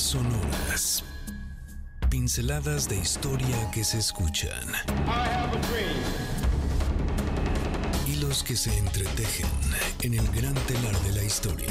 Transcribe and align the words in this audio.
Sonoras. 0.00 1.04
Pinceladas 2.08 2.88
de 2.88 2.96
historia 2.96 3.70
que 3.70 3.84
se 3.84 3.98
escuchan. 3.98 4.72
Hilos 8.06 8.42
que 8.42 8.56
se 8.56 8.76
entretejen 8.78 9.46
en 10.00 10.14
el 10.14 10.26
gran 10.32 10.54
telar 10.54 10.98
de 11.02 11.12
la 11.12 11.22
historia. 11.22 11.68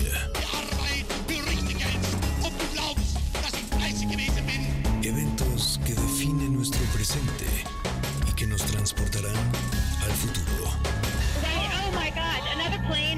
Eventos 5.02 5.80
que 5.84 5.94
definen 5.96 6.54
nuestro 6.54 6.84
presente 6.94 7.48
y 8.30 8.32
que 8.34 8.46
nos 8.46 8.64
transportarán 8.64 9.36
al 10.04 10.12
futuro. 10.12 10.59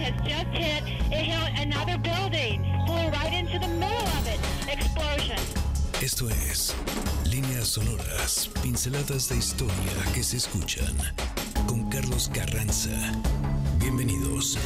Has 0.01 0.15
just 0.21 0.47
hit, 0.51 0.83
it 1.11 1.25
hit 1.29 1.59
another 1.59 1.97
building, 1.99 2.63
flew 2.87 3.07
right 3.09 3.33
into 3.33 3.59
the 3.59 3.67
middle 3.67 4.07
of 4.17 4.27
it. 4.27 4.39
Explosion. 4.67 5.37
Esto 6.01 6.29
es 6.29 6.73
Líneas 7.29 7.67
Sonoras, 7.67 8.49
pinceladas 8.63 9.29
de 9.29 9.37
historia 9.37 9.93
que 10.13 10.23
se 10.23 10.37
escuchan 10.37 10.95
con 11.67 11.87
Carlos 11.89 12.29
Carranza. 12.33 12.89
Bienvenidos. 13.77 14.57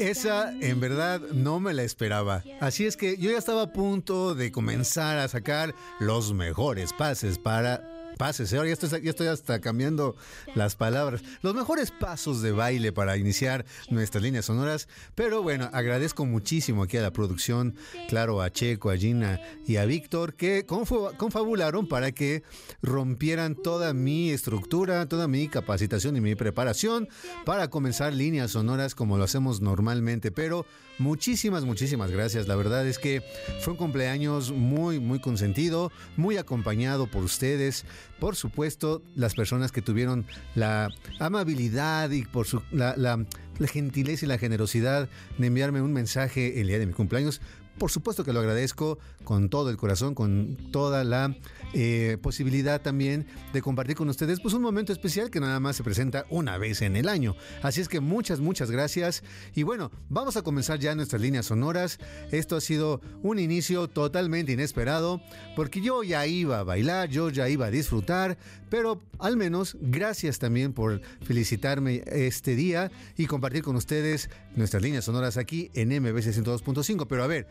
Esa 0.00 0.52
en 0.52 0.80
verdad 0.80 1.20
no 1.34 1.60
me 1.60 1.74
la 1.74 1.82
esperaba. 1.82 2.42
Así 2.60 2.86
es 2.86 2.96
que 2.96 3.18
yo 3.18 3.30
ya 3.30 3.38
estaba 3.38 3.62
a 3.62 3.72
punto 3.72 4.34
de 4.34 4.50
comenzar 4.50 5.18
a 5.18 5.28
sacar 5.28 5.74
los 6.00 6.32
mejores 6.32 6.94
pases 6.94 7.38
para 7.38 7.95
pases. 8.16 8.52
¿eh? 8.52 8.56
Ahora 8.56 8.68
ya 8.68 8.72
estoy, 8.72 9.02
ya 9.02 9.10
estoy 9.10 9.26
hasta 9.28 9.60
cambiando 9.60 10.16
las 10.54 10.76
palabras. 10.76 11.22
Los 11.42 11.54
mejores 11.54 11.90
pasos 11.90 12.42
de 12.42 12.52
baile 12.52 12.92
para 12.92 13.16
iniciar 13.16 13.64
nuestras 13.90 14.22
líneas 14.22 14.46
sonoras. 14.46 14.88
Pero 15.14 15.42
bueno, 15.42 15.70
agradezco 15.72 16.24
muchísimo 16.24 16.82
aquí 16.82 16.96
a 16.96 17.02
la 17.02 17.12
producción, 17.12 17.76
claro, 18.08 18.40
a 18.42 18.50
Checo, 18.50 18.90
a 18.90 18.96
Gina 18.96 19.40
y 19.66 19.76
a 19.76 19.84
Víctor, 19.84 20.34
que 20.34 20.66
confabularon 20.66 21.86
para 21.86 22.12
que 22.12 22.42
rompieran 22.82 23.54
toda 23.54 23.92
mi 23.92 24.30
estructura, 24.30 25.06
toda 25.08 25.28
mi 25.28 25.48
capacitación 25.48 26.16
y 26.16 26.20
mi 26.20 26.34
preparación 26.34 27.08
para 27.44 27.68
comenzar 27.70 28.12
líneas 28.12 28.52
sonoras 28.52 28.94
como 28.94 29.18
lo 29.18 29.24
hacemos 29.24 29.60
normalmente. 29.60 30.30
Pero 30.30 30.66
muchísimas, 30.98 31.64
muchísimas 31.64 32.10
gracias. 32.10 32.48
La 32.48 32.56
verdad 32.56 32.86
es 32.86 32.98
que 32.98 33.22
fue 33.60 33.72
un 33.72 33.78
cumpleaños 33.78 34.52
muy, 34.52 34.98
muy 35.00 35.20
consentido, 35.20 35.92
muy 36.16 36.36
acompañado 36.36 37.06
por 37.10 37.24
ustedes 37.24 37.84
por 38.18 38.36
supuesto, 38.36 39.02
las 39.14 39.34
personas 39.34 39.72
que 39.72 39.82
tuvieron 39.82 40.26
la 40.54 40.90
amabilidad 41.18 42.10
y 42.10 42.24
por 42.24 42.46
su, 42.46 42.62
la, 42.70 42.94
la, 42.96 43.24
la 43.58 43.68
gentileza 43.68 44.24
y 44.24 44.28
la 44.28 44.38
generosidad 44.38 45.08
de 45.38 45.46
enviarme 45.46 45.82
un 45.82 45.92
mensaje 45.92 46.60
el 46.60 46.68
día 46.68 46.78
de 46.78 46.86
mi 46.86 46.92
cumpleaños. 46.92 47.40
Por 47.78 47.90
supuesto 47.90 48.24
que 48.24 48.32
lo 48.32 48.40
agradezco 48.40 48.98
con 49.24 49.50
todo 49.50 49.70
el 49.70 49.76
corazón, 49.76 50.14
con 50.14 50.56
toda 50.72 51.04
la 51.04 51.36
eh, 51.74 52.16
posibilidad 52.22 52.80
también 52.80 53.26
de 53.52 53.60
compartir 53.60 53.96
con 53.96 54.08
ustedes 54.08 54.40
pues 54.40 54.54
un 54.54 54.62
momento 54.62 54.94
especial 54.94 55.30
que 55.30 55.40
nada 55.40 55.60
más 55.60 55.76
se 55.76 55.84
presenta 55.84 56.24
una 56.30 56.56
vez 56.56 56.80
en 56.80 56.96
el 56.96 57.08
año. 57.08 57.36
Así 57.62 57.82
es 57.82 57.88
que 57.88 58.00
muchas, 58.00 58.40
muchas 58.40 58.70
gracias. 58.70 59.22
Y 59.54 59.62
bueno, 59.62 59.90
vamos 60.08 60.36
a 60.38 60.42
comenzar 60.42 60.78
ya 60.78 60.94
nuestras 60.94 61.20
líneas 61.20 61.46
sonoras. 61.46 61.98
Esto 62.30 62.56
ha 62.56 62.60
sido 62.62 63.02
un 63.22 63.38
inicio 63.38 63.88
totalmente 63.88 64.52
inesperado 64.52 65.20
porque 65.54 65.82
yo 65.82 66.02
ya 66.02 66.26
iba 66.26 66.60
a 66.60 66.64
bailar, 66.64 67.10
yo 67.10 67.28
ya 67.28 67.48
iba 67.48 67.66
a 67.66 67.70
disfrutar, 67.70 68.38
pero 68.70 69.02
al 69.18 69.36
menos 69.36 69.76
gracias 69.80 70.38
también 70.38 70.72
por 70.72 71.00
felicitarme 71.22 72.02
este 72.06 72.56
día 72.56 72.90
y 73.16 73.26
compartir 73.26 73.62
con 73.62 73.76
ustedes 73.76 74.30
nuestras 74.54 74.82
líneas 74.82 75.04
sonoras 75.04 75.36
aquí 75.36 75.70
en 75.74 75.88
MBC 75.88 76.32
102.5. 76.32 77.06
Pero 77.08 77.22
a 77.22 77.26
ver, 77.26 77.46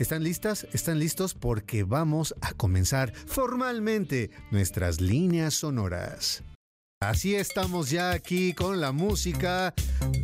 ¿Están 0.00 0.24
listas? 0.24 0.66
¿Están 0.72 0.98
listos? 0.98 1.34
Porque 1.34 1.84
vamos 1.84 2.34
a 2.40 2.54
comenzar 2.54 3.12
formalmente 3.12 4.30
nuestras 4.50 4.98
líneas 4.98 5.52
sonoras. 5.52 6.42
Así 7.02 7.34
estamos 7.34 7.90
ya 7.90 8.10
aquí 8.12 8.54
con 8.54 8.80
la 8.80 8.92
música 8.92 9.74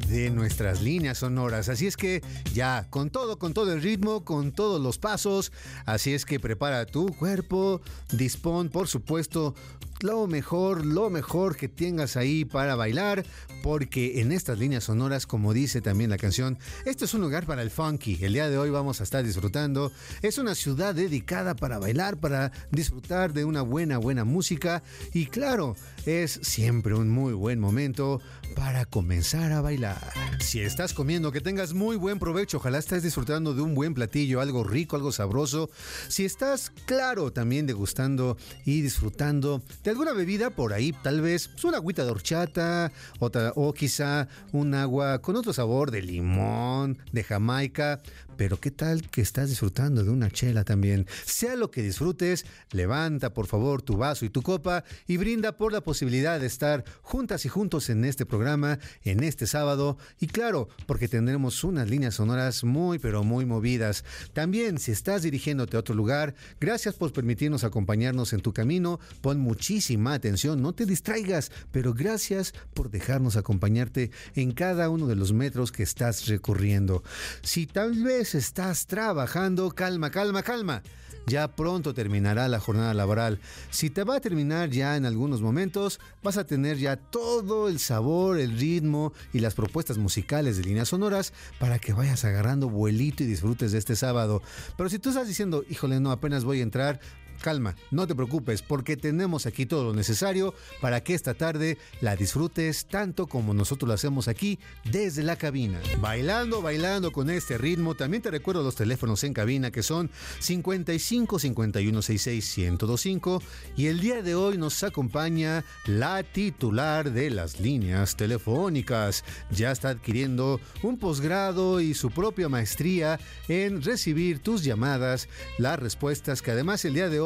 de 0.09 0.31
nuestras 0.31 0.81
líneas 0.81 1.19
sonoras. 1.19 1.69
Así 1.69 1.87
es 1.87 1.97
que 1.97 2.23
ya, 2.55 2.87
con 2.89 3.11
todo, 3.11 3.39
con 3.39 3.53
todo 3.53 3.73
el 3.73 3.83
ritmo, 3.83 4.25
con 4.25 4.53
todos 4.53 4.81
los 4.81 4.97
pasos. 4.99 5.53
Así 5.85 6.15
es 6.15 6.25
que 6.25 6.41
prepara 6.41 6.87
tu 6.87 7.15
cuerpo, 7.15 7.83
dispón, 8.13 8.71
por 8.71 8.89
supuesto, 8.89 9.55
lo 10.01 10.27
mejor, 10.27 10.85
lo 10.85 11.11
mejor 11.11 11.57
que 11.57 11.69
tengas 11.69 12.17
ahí 12.17 12.45
para 12.45 12.75
bailar, 12.77 13.25
porque 13.63 14.21
en 14.21 14.33
estas 14.33 14.59
líneas 14.59 14.85
sonoras, 14.85 15.27
como 15.27 15.53
dice 15.53 15.81
también 15.81 16.11
la 16.11 16.19
canción, 16.19 16.59
esto 16.85 17.05
es 17.05 17.15
un 17.15 17.21
lugar 17.21 17.47
para 17.47 17.63
el 17.63 17.71
funky. 17.71 18.19
El 18.23 18.35
día 18.35 18.49
de 18.49 18.59
hoy 18.59 18.71
vamos 18.71 19.01
a 19.01 19.05
estar 19.05 19.25
disfrutando. 19.25 19.93
Es 20.23 20.39
una 20.39 20.55
ciudad 20.55 20.95
dedicada 20.95 21.57
para 21.57 21.79
bailar, 21.79 22.19
para 22.19 22.53
disfrutar 22.71 23.33
de 23.33 23.45
una 23.45 23.63
buena, 23.63 23.99
buena 23.99 24.25
música. 24.25 24.83
Y 25.13 25.27
claro, 25.27 25.77
es 26.05 26.39
siempre 26.43 26.95
un 26.95 27.09
muy 27.09 27.33
buen 27.33 27.59
momento 27.59 28.21
para 28.55 28.85
comenzar 28.85 29.53
a 29.53 29.61
bailar. 29.61 30.13
Si 30.41 30.61
estás 30.61 30.95
comiendo, 30.95 31.33
que 31.33 31.41
tengas 31.41 31.75
muy 31.75 31.97
buen 31.97 32.19
provecho. 32.19 32.59
Ojalá 32.59 32.79
estés 32.79 33.03
disfrutando 33.03 33.55
de 33.55 33.63
un 33.63 33.75
buen 33.75 33.95
platillo, 33.95 34.41
algo 34.41 34.65
rico, 34.65 34.97
algo 34.97 35.13
sabroso. 35.13 35.71
Si 36.09 36.25
estás, 36.25 36.71
claro, 36.87 37.33
también 37.33 37.67
degustando 37.67 38.37
y 38.65 38.81
disfrutando 38.81 39.63
de 39.87 39.93
alguna 39.93 40.13
bebida 40.13 40.51
por 40.51 40.73
ahí, 40.73 40.93
tal 40.93 41.21
vez 41.21 41.47
pues, 41.47 41.63
una 41.63 41.77
agüita 41.77 42.05
de 42.05 42.11
horchata 42.11 42.91
otra, 43.21 43.53
o 43.55 43.73
quizá 43.73 44.27
un 44.51 44.75
agua 44.75 45.23
con 45.23 45.37
otro 45.37 45.53
sabor 45.53 45.93
de 45.93 46.03
limón, 46.03 46.99
de 47.13 47.23
Jamaica. 47.23 48.03
Pero 48.37 48.61
qué 48.61 48.71
tal 48.71 49.09
que 49.09 49.23
estás 49.23 49.49
disfrutando 49.49 50.05
de 50.05 50.11
una 50.11 50.31
chela 50.31 50.63
también. 50.63 51.07
Sea 51.25 51.57
lo 51.57 51.71
que 51.71 51.83
disfrutes, 51.83 52.45
levanta 52.71 53.33
por 53.33 53.47
favor 53.47 53.81
tu 53.81 53.97
vaso 53.97 54.27
y 54.27 54.31
tu 54.31 54.43
copa 54.43 54.85
y 55.07 55.17
brinda 55.17 55.57
por 55.57 55.73
la 55.73 55.81
posibilidad 55.81 56.39
de 56.39 56.47
estar 56.47 56.85
juntas 57.01 57.47
y 57.47 57.49
juntos 57.49 57.89
en 57.89 58.05
este 58.05 58.27
programa, 58.27 58.79
en 59.05 59.23
este 59.23 59.47
sábado. 59.47 59.97
Y 60.21 60.27
claro, 60.27 60.69
porque 60.87 61.09
tendremos 61.09 61.65
unas 61.65 61.89
líneas 61.89 62.17
sonoras 62.17 62.63
muy 62.63 62.99
pero 62.99 63.25
muy 63.25 63.47
movidas. 63.47 64.05
También 64.35 64.79
si 64.79 64.93
estás 64.93 65.23
dirigiéndote 65.23 65.79
a 65.79 65.81
otro 65.81 65.95
lugar, 65.95 66.35
gracias 66.61 66.95
por 66.95 67.15
permitirnos 67.15 67.65
acompañarnos 67.65 68.35
en 68.35 68.41
tu 68.41 68.53
camino. 68.53 69.01
Pon 69.23 69.39
muchísima 69.77 70.15
atención, 70.15 70.63
no 70.63 70.73
te 70.73 70.87
distraigas, 70.87 71.53
pero 71.71 71.93
gracias 71.93 72.55
por 72.73 72.89
dejarnos 72.89 73.37
acompañarte 73.37 74.11
en 74.35 74.53
cada 74.53 74.89
uno 74.89 75.07
de 75.07 75.17
los 75.17 75.35
metros 75.35 75.71
que 75.71 75.83
estás 75.83 76.29
recorriendo. 76.29 77.03
Si 77.43 77.67
tal 77.67 78.03
vez 78.03 78.35
estás 78.35 78.87
trabajando, 78.87 79.71
calma, 79.73 80.11
calma, 80.11 80.43
calma. 80.43 80.83
Ya 81.27 81.49
pronto 81.49 81.93
terminará 81.93 82.49
la 82.49 82.61
jornada 82.61 82.95
laboral. 82.95 83.41
Si 83.71 83.91
te 83.91 84.05
va 84.05 84.17
a 84.17 84.21
terminar 84.21 84.71
ya 84.71 84.97
en 84.97 85.05
algunos 85.05 85.43
momentos, 85.43 86.01
vas 86.23 86.39
a 86.39 86.47
tener 86.47 86.79
ya 86.79 86.97
todo 86.97 87.69
el 87.69 87.81
sabor, 87.81 88.39
el 88.39 88.57
ritmo 88.57 89.13
y 89.35 89.41
las 89.41 89.55
propuestas 89.55 89.99
musicales 89.99 90.57
de 90.57 90.63
líneas 90.63 90.89
sonoras 90.89 91.35
para 91.59 91.81
que 91.81 91.93
vayas 91.93 92.25
agarrando 92.25 92.71
vuelito 92.71 93.25
y 93.25 93.27
disfrutes 93.27 93.73
de 93.73 93.79
este 93.79 93.97
sábado. 93.97 94.41
Pero 94.79 94.89
si 94.89 95.01
tú 95.01 95.09
estás 95.11 95.27
diciendo, 95.27 95.65
híjole, 95.69 96.01
no, 96.01 96.13
apenas 96.13 96.45
voy 96.45 96.61
a 96.61 96.63
entrar, 96.63 97.01
calma, 97.37 97.77
no 97.91 98.07
te 98.07 98.15
preocupes, 98.15 98.63
porque 98.63 98.97
tenemos 98.97 99.47
aquí 99.47 99.67
todo 99.67 99.85
lo 99.85 99.95
necesario 99.95 100.55
para 100.81 101.03
que 101.03 101.15
esta 101.15 101.35
tarde 101.35 101.79
la 102.01 102.17
disfrutes 102.17 102.87
tanto 102.87 103.27
como 103.27 103.55
nosotros 103.55 103.89
lo 103.89 103.95
hacemos 103.95 104.29
aquí 104.29 104.59
desde 104.85 105.23
la 105.23 105.37
cabina. 105.37 105.81
Bailando, 106.01 106.63
bailando 106.63 107.13
con 107.13 107.31
este 107.31 107.59
ritmo, 107.59 107.95
también 107.95 108.23
te 108.23 108.31
recuerdo 108.31 108.63
los 108.63 108.77
teléfonos 108.77 109.23
en 109.25 109.33
cabina 109.33 109.71
que 109.71 109.83
son 109.83 110.11
55 110.41 111.39
51 111.39 112.03
66 112.03 112.59
1025 112.59 113.43
y 113.77 113.87
el 113.87 114.01
día 114.01 114.23
de 114.23 114.35
hoy 114.35 114.59
nos 114.59 114.83
acompaña 114.83 115.65
la 115.87 116.23
titular 116.23 117.13
de 117.13 117.31
las 117.31 117.61
líneas 117.61 118.17
telefónicas. 118.17 119.25
Ya 119.51 119.71
está 119.71 119.91
adquiriendo 119.91 120.61
un 120.83 120.99
posgrado 120.99 121.81
y 121.81 121.95
su 121.95 122.11
propia 122.11 122.49
maestría 122.49 123.19
en 123.49 123.83
recibir 123.83 124.41
tus 124.41 124.65
llamadas, 124.65 125.29
las 125.59 125.79
respuestas 125.79 126.43
que 126.43 126.51
además 126.53 126.85
el 126.85 126.95
día 126.95 127.09
de 127.09 127.21
hoy 127.21 127.26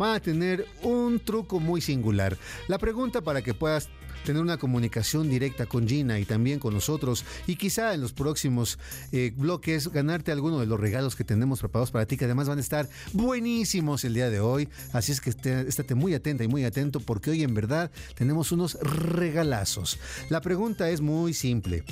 va 0.00 0.14
a 0.14 0.20
tener 0.20 0.66
un 0.82 1.20
truco 1.20 1.60
muy 1.60 1.80
singular. 1.80 2.36
La 2.68 2.78
pregunta 2.78 3.20
para 3.20 3.42
que 3.42 3.54
puedas 3.54 3.88
tener 4.24 4.42
una 4.42 4.58
comunicación 4.58 5.28
directa 5.28 5.66
con 5.66 5.88
Gina 5.88 6.18
y 6.18 6.24
también 6.24 6.58
con 6.58 6.74
nosotros 6.74 7.24
y 7.46 7.56
quizá 7.56 7.94
en 7.94 8.00
los 8.00 8.12
próximos 8.12 8.78
eh, 9.12 9.32
bloques 9.36 9.88
ganarte 9.88 10.32
alguno 10.32 10.60
de 10.60 10.66
los 10.66 10.78
regalos 10.78 11.16
que 11.16 11.24
tenemos 11.24 11.60
preparados 11.60 11.90
para 11.90 12.06
ti 12.06 12.16
que 12.16 12.24
además 12.24 12.48
van 12.48 12.58
a 12.58 12.60
estar 12.60 12.88
buenísimos 13.12 14.04
el 14.04 14.14
día 14.14 14.30
de 14.30 14.40
hoy. 14.40 14.68
Así 14.92 15.12
es 15.12 15.20
que 15.20 15.30
esté, 15.30 15.68
estate 15.68 15.94
muy 15.94 16.14
atenta 16.14 16.44
y 16.44 16.48
muy 16.48 16.64
atento 16.64 17.00
porque 17.00 17.30
hoy 17.30 17.42
en 17.42 17.54
verdad 17.54 17.90
tenemos 18.14 18.52
unos 18.52 18.74
regalazos. 18.80 19.98
La 20.28 20.40
pregunta 20.40 20.90
es 20.90 21.00
muy 21.00 21.34
simple. 21.34 21.84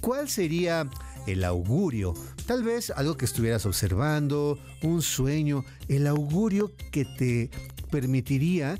¿Cuál 0.00 0.28
sería 0.28 0.88
el 1.26 1.44
augurio? 1.44 2.14
Tal 2.46 2.62
vez 2.62 2.90
algo 2.90 3.16
que 3.16 3.24
estuvieras 3.24 3.66
observando, 3.66 4.58
un 4.82 5.02
sueño, 5.02 5.64
el 5.88 6.06
augurio 6.06 6.72
que 6.90 7.04
te 7.04 7.50
permitiría 7.90 8.78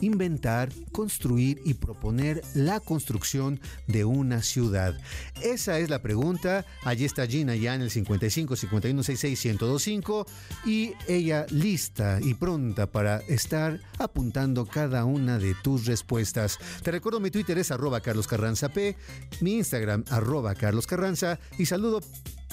inventar, 0.00 0.70
construir 0.92 1.60
y 1.64 1.74
proponer 1.74 2.42
la 2.54 2.80
construcción 2.80 3.60
de 3.86 4.04
una 4.04 4.42
ciudad. 4.42 4.96
Esa 5.42 5.78
es 5.78 5.90
la 5.90 6.02
pregunta. 6.02 6.64
Allí 6.82 7.04
está 7.04 7.26
Gina 7.26 7.54
ya 7.56 7.74
en 7.74 7.82
el 7.82 7.90
55 7.90 8.56
51 8.56 9.02
66 9.02 9.54
1025 9.54 10.26
y 10.64 10.92
ella 11.08 11.46
lista 11.50 12.18
y 12.22 12.34
pronta 12.34 12.86
para 12.86 13.18
estar 13.28 13.80
apuntando 13.98 14.66
cada 14.66 15.04
una 15.04 15.38
de 15.38 15.54
tus 15.62 15.86
respuestas. 15.86 16.58
Te 16.82 16.90
recuerdo 16.90 17.20
mi 17.20 17.30
Twitter 17.30 17.58
es 17.58 17.70
arroba 17.70 18.00
Carlos 18.00 18.26
Carranza 18.26 18.68
P, 18.68 18.96
mi 19.40 19.54
Instagram 19.54 20.04
arroba 20.10 20.54
Carlos 20.54 20.86
Carranza 20.86 21.38
y 21.58 21.66
saludo 21.66 22.00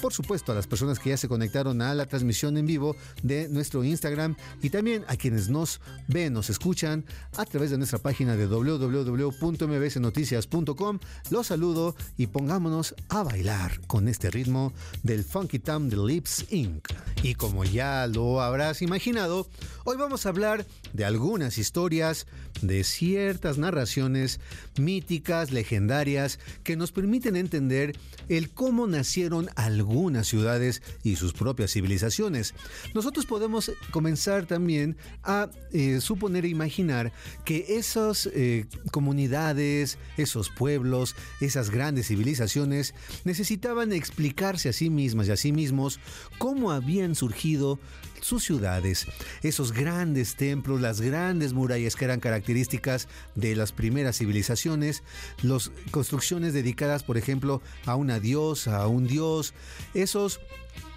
por 0.02 0.12
supuesto 0.12 0.50
a 0.50 0.56
las 0.56 0.66
personas 0.66 0.98
que 0.98 1.10
ya 1.10 1.16
se 1.16 1.28
conectaron 1.28 1.80
a 1.80 1.94
la 1.94 2.06
transmisión 2.06 2.56
en 2.56 2.66
vivo 2.66 2.96
de 3.22 3.48
nuestro 3.48 3.84
Instagram 3.84 4.34
y 4.60 4.70
también 4.70 5.04
a 5.06 5.14
quienes 5.16 5.48
nos 5.48 5.80
ven, 6.08 6.32
nos 6.32 6.50
escuchan 6.50 7.04
a 7.36 7.44
través 7.44 7.70
de 7.70 7.78
nuestra 7.78 8.00
página 8.00 8.36
de 8.36 8.48
www.mbsnoticias.com. 8.48 10.98
Los 11.30 11.46
saludo 11.46 11.94
y 12.16 12.26
pongámonos 12.26 12.96
a 13.10 13.22
bailar 13.22 13.80
con 13.86 14.08
este 14.08 14.32
ritmo 14.32 14.72
del 15.04 15.22
Funky 15.22 15.60
Town 15.60 15.88
de 15.88 15.96
Lips 15.96 16.46
Inc. 16.50 16.88
Y 17.22 17.36
como 17.36 17.62
ya 17.62 18.08
lo 18.08 18.42
habrás 18.42 18.82
imaginado, 18.82 19.46
hoy 19.84 19.96
vamos 19.96 20.26
a 20.26 20.30
hablar 20.30 20.66
de 20.92 21.04
algunas 21.04 21.58
historias, 21.58 22.26
de 22.62 22.84
ciertas 22.84 23.58
narraciones 23.58 24.40
míticas, 24.78 25.50
legendarias, 25.50 26.38
que 26.64 26.76
nos 26.76 26.92
permiten 26.92 27.36
entender 27.36 27.96
el 28.28 28.50
cómo 28.50 28.86
nacieron 28.86 29.50
algunas 29.56 30.26
ciudades 30.28 30.82
y 31.02 31.16
sus 31.16 31.32
propias 31.32 31.72
civilizaciones. 31.72 32.54
Nosotros 32.94 33.26
podemos 33.26 33.72
comenzar 33.90 34.46
también 34.46 34.96
a 35.22 35.50
eh, 35.72 36.00
suponer 36.00 36.44
e 36.44 36.48
imaginar 36.48 37.12
que 37.44 37.76
esas 37.76 38.26
eh, 38.32 38.66
comunidades, 38.90 39.98
esos 40.16 40.48
pueblos, 40.48 41.14
esas 41.40 41.70
grandes 41.70 42.06
civilizaciones 42.06 42.94
necesitaban 43.24 43.92
explicarse 43.92 44.68
a 44.68 44.72
sí 44.72 44.88
mismas 44.88 45.28
y 45.28 45.32
a 45.32 45.36
sí 45.36 45.52
mismos 45.52 46.00
cómo 46.38 46.70
habían 46.70 47.14
surgido 47.14 47.78
sus 48.22 48.44
ciudades, 48.44 49.06
esos 49.42 49.72
grandes 49.72 50.36
templos, 50.36 50.80
las 50.80 51.00
grandes 51.00 51.52
murallas 51.52 51.96
que 51.96 52.04
eran 52.04 52.20
características 52.20 53.08
de 53.34 53.54
las 53.56 53.72
primeras 53.72 54.18
civilizaciones, 54.18 55.02
las 55.42 55.70
construcciones 55.90 56.54
dedicadas, 56.54 57.02
por 57.02 57.18
ejemplo, 57.18 57.60
a 57.84 57.96
una 57.96 58.20
diosa, 58.20 58.78
a 58.78 58.86
un 58.86 59.06
dios, 59.06 59.54
esos 59.94 60.40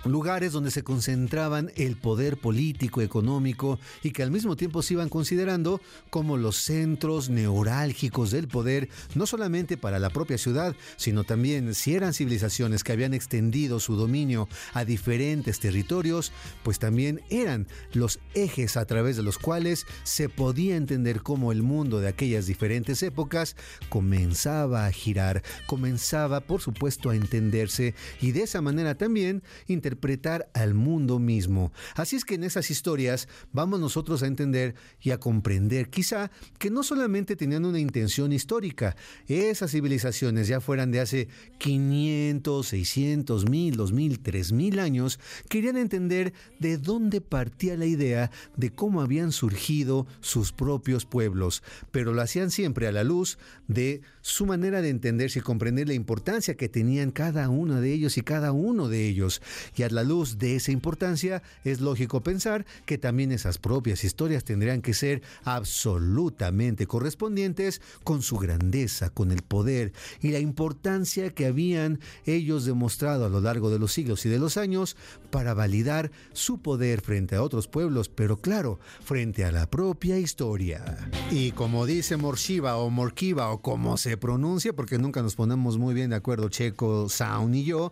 lugares 0.06 0.51
donde 0.51 0.72
se 0.72 0.83
concentraban 0.83 1.72
el 1.75 1.95
poder 1.95 2.38
político, 2.38 3.01
económico 3.01 3.80
y 4.04 4.12
que 4.12 4.24
al 4.24 4.31
mismo 4.31 4.56
tiempo 4.56 4.81
se 4.81 4.94
iban 4.94 5.10
considerando 5.10 5.81
como 6.10 6.38
los 6.38 6.57
centros 6.57 7.30
neurálgicos 7.30 8.31
del 8.31 8.48
poder, 8.48 8.89
no 9.16 9.25
solamente 9.25 9.77
para 9.77 10.00
la 10.00 10.10
propia 10.10 10.38
ciudad, 10.38 10.75
sino 10.95 11.24
también 11.24 11.74
si 11.74 11.95
eran 11.95 12.13
civilizaciones 12.13 12.83
que 12.83 12.92
habían 12.92 13.13
extendido 13.13 13.80
su 13.80 13.95
dominio 13.95 14.48
a 14.74 14.86
diferentes 14.86 15.60
territorios, 15.60 16.31
pues 16.63 16.80
también 16.80 17.22
eran 17.30 17.68
los 17.94 18.19
ejes 18.33 18.77
a 18.77 18.86
través 18.86 19.18
de 19.18 19.24
los 19.24 19.38
cuales 19.38 19.86
se 20.04 20.30
podía 20.30 20.75
entender 20.75 21.22
cómo 21.22 21.51
el 21.51 21.63
mundo 21.63 22.00
de 22.00 22.07
aquellas 22.07 22.45
diferentes 22.45 23.01
épocas 23.04 23.56
comenzaba 23.89 24.86
a 24.86 24.92
girar, 24.92 25.44
comenzaba 25.66 26.42
por 26.42 26.62
supuesto 26.62 27.10
a 27.10 27.16
entenderse 27.16 27.95
y 28.22 28.31
de 28.31 28.44
esa 28.44 28.62
manera 28.62 28.95
también 28.95 29.44
interpretar 29.67 30.50
al 30.53 30.73
mundo 30.73 31.19
mismo. 31.19 31.71
Así 31.95 32.15
es 32.15 32.25
que 32.25 32.35
en 32.35 32.44
esas 32.44 32.69
historias 32.71 33.27
vamos 33.51 33.79
nosotros 33.79 34.23
a 34.23 34.27
entender 34.27 34.75
y 35.01 35.12
a 35.12 35.19
comprender 35.19 35.89
quizá 35.89 36.31
que 36.57 36.69
no 36.69 36.83
solamente 36.83 37.35
tenían 37.35 37.65
una 37.65 37.79
intención 37.79 38.31
histórica, 38.31 38.95
esas 39.27 39.71
civilizaciones 39.71 40.47
ya 40.47 40.62
fueran 40.62 40.91
de 40.91 41.00
hace 41.00 41.27
500, 41.57 42.67
600, 42.67 43.50
1000, 43.50 43.77
2000, 43.77 44.19
3000 44.19 44.79
años, 44.79 45.19
querían 45.50 45.77
entender 45.77 46.33
de 46.59 46.77
dónde 46.77 47.21
partía 47.21 47.77
la 47.77 47.85
idea 47.85 48.31
de 48.56 48.71
cómo 48.71 49.01
habían 49.01 49.31
surgido 49.31 50.07
sus 50.21 50.51
propios 50.51 51.06
pueblos, 51.06 51.63
pero 51.91 52.13
lo 52.13 52.21
hacían 52.21 52.51
siempre 52.51 52.88
a 52.88 52.91
la 52.91 53.03
luz 53.03 53.38
de 53.67 54.01
su 54.25 54.48
manera 54.48 54.81
de 54.81 54.89
entenderse 54.89 55.38
y 55.38 55.44
comprender 55.44 55.88
la 55.88 55.94
importancia 55.94 56.56
que 56.56 56.68
tenían 56.68 57.12
cada 57.12 57.48
uno 57.48 57.80
de 57.80 57.94
ellos 57.94 58.18
y 58.18 58.22
cada 58.22 58.54
uno 58.54 58.89
de 58.89 59.07
ellos. 59.07 59.39
Y 59.75 59.83
a 59.83 59.89
la 59.89 60.01
luz 60.01 60.39
de 60.39 60.56
esa 60.56 60.72
importancia, 60.72 61.44
es 61.63 61.80
lógico 61.80 62.24
pensar 62.24 62.66
que 62.88 62.98
también 62.98 63.31
esas 63.31 63.60
propias 63.60 64.04
historias 64.04 64.44
tendrían 64.44 64.81
que 64.81 64.95
ser 64.95 65.22
absolutamente 65.44 66.88
correspondientes 66.88 67.81
con 68.04 68.24
su 68.24 68.38
grandeza, 68.38 69.12
con 69.12 69.31
el 69.31 69.44
poder 69.44 69.94
y 70.22 70.31
la 70.31 70.39
importancia 70.39 71.30
que 71.30 71.45
habían 71.45 72.00
ellos 72.25 72.66
demostrado 72.66 73.25
a 73.25 73.30
lo 73.30 73.42
largo 73.42 73.69
de 73.69 73.77
los 73.77 73.94
siglos 73.94 74.25
y 74.25 74.30
de 74.30 74.39
los 74.39 74.57
años 74.57 74.98
para 75.30 75.54
validar 75.54 76.10
su 76.33 76.57
poder 76.57 77.01
frente 77.01 77.36
a 77.36 77.44
otros 77.44 77.68
pueblos, 77.68 78.10
pero 78.10 78.38
claro, 78.38 78.80
frente 79.04 79.45
a 79.45 79.51
la 79.51 79.69
propia 79.69 80.18
historia. 80.18 81.12
Y 81.30 81.51
como 81.51 81.86
dice 81.86 82.18
Morshiva 82.18 82.77
o 82.77 82.89
Morkiva 82.89 83.51
o 83.51 83.62
como 83.62 83.98
se 83.98 84.14
pronuncia, 84.17 84.73
porque 84.73 84.97
nunca 84.97 85.21
nos 85.21 85.35
ponemos 85.35 85.77
muy 85.77 85.94
bien 85.94 86.09
de 86.09 86.15
acuerdo 86.15 86.50
Checo, 86.50 87.09
Sound 87.09 87.56
y 87.56 87.65
yo, 87.65 87.91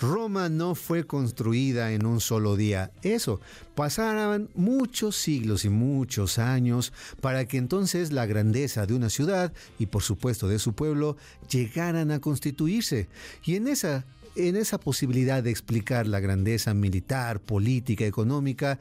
Roma 0.00 0.48
no 0.48 0.74
fue 0.74 1.06
construida 1.06 1.92
en 1.92 2.06
un 2.06 2.20
solo 2.20 2.56
día. 2.56 2.92
Eso, 3.02 3.40
pasaron 3.74 4.48
muchos 4.54 5.16
siglos 5.16 5.64
y 5.64 5.70
muchos 5.70 6.38
años 6.38 6.92
para 7.20 7.46
que 7.46 7.56
entonces 7.56 8.12
la 8.12 8.26
grandeza 8.26 8.86
de 8.86 8.94
una 8.94 9.10
ciudad 9.10 9.52
y 9.78 9.86
por 9.86 10.02
supuesto 10.02 10.46
de 10.46 10.60
su 10.60 10.72
pueblo 10.72 11.16
llegaran 11.50 12.12
a 12.12 12.20
constituirse. 12.20 13.08
Y 13.44 13.56
en 13.56 13.68
esa 13.68 14.04
en 14.36 14.54
esa 14.54 14.78
posibilidad 14.78 15.42
de 15.42 15.50
explicar 15.50 16.06
la 16.06 16.20
grandeza 16.20 16.72
militar, 16.72 17.40
política, 17.40 18.04
económica, 18.04 18.78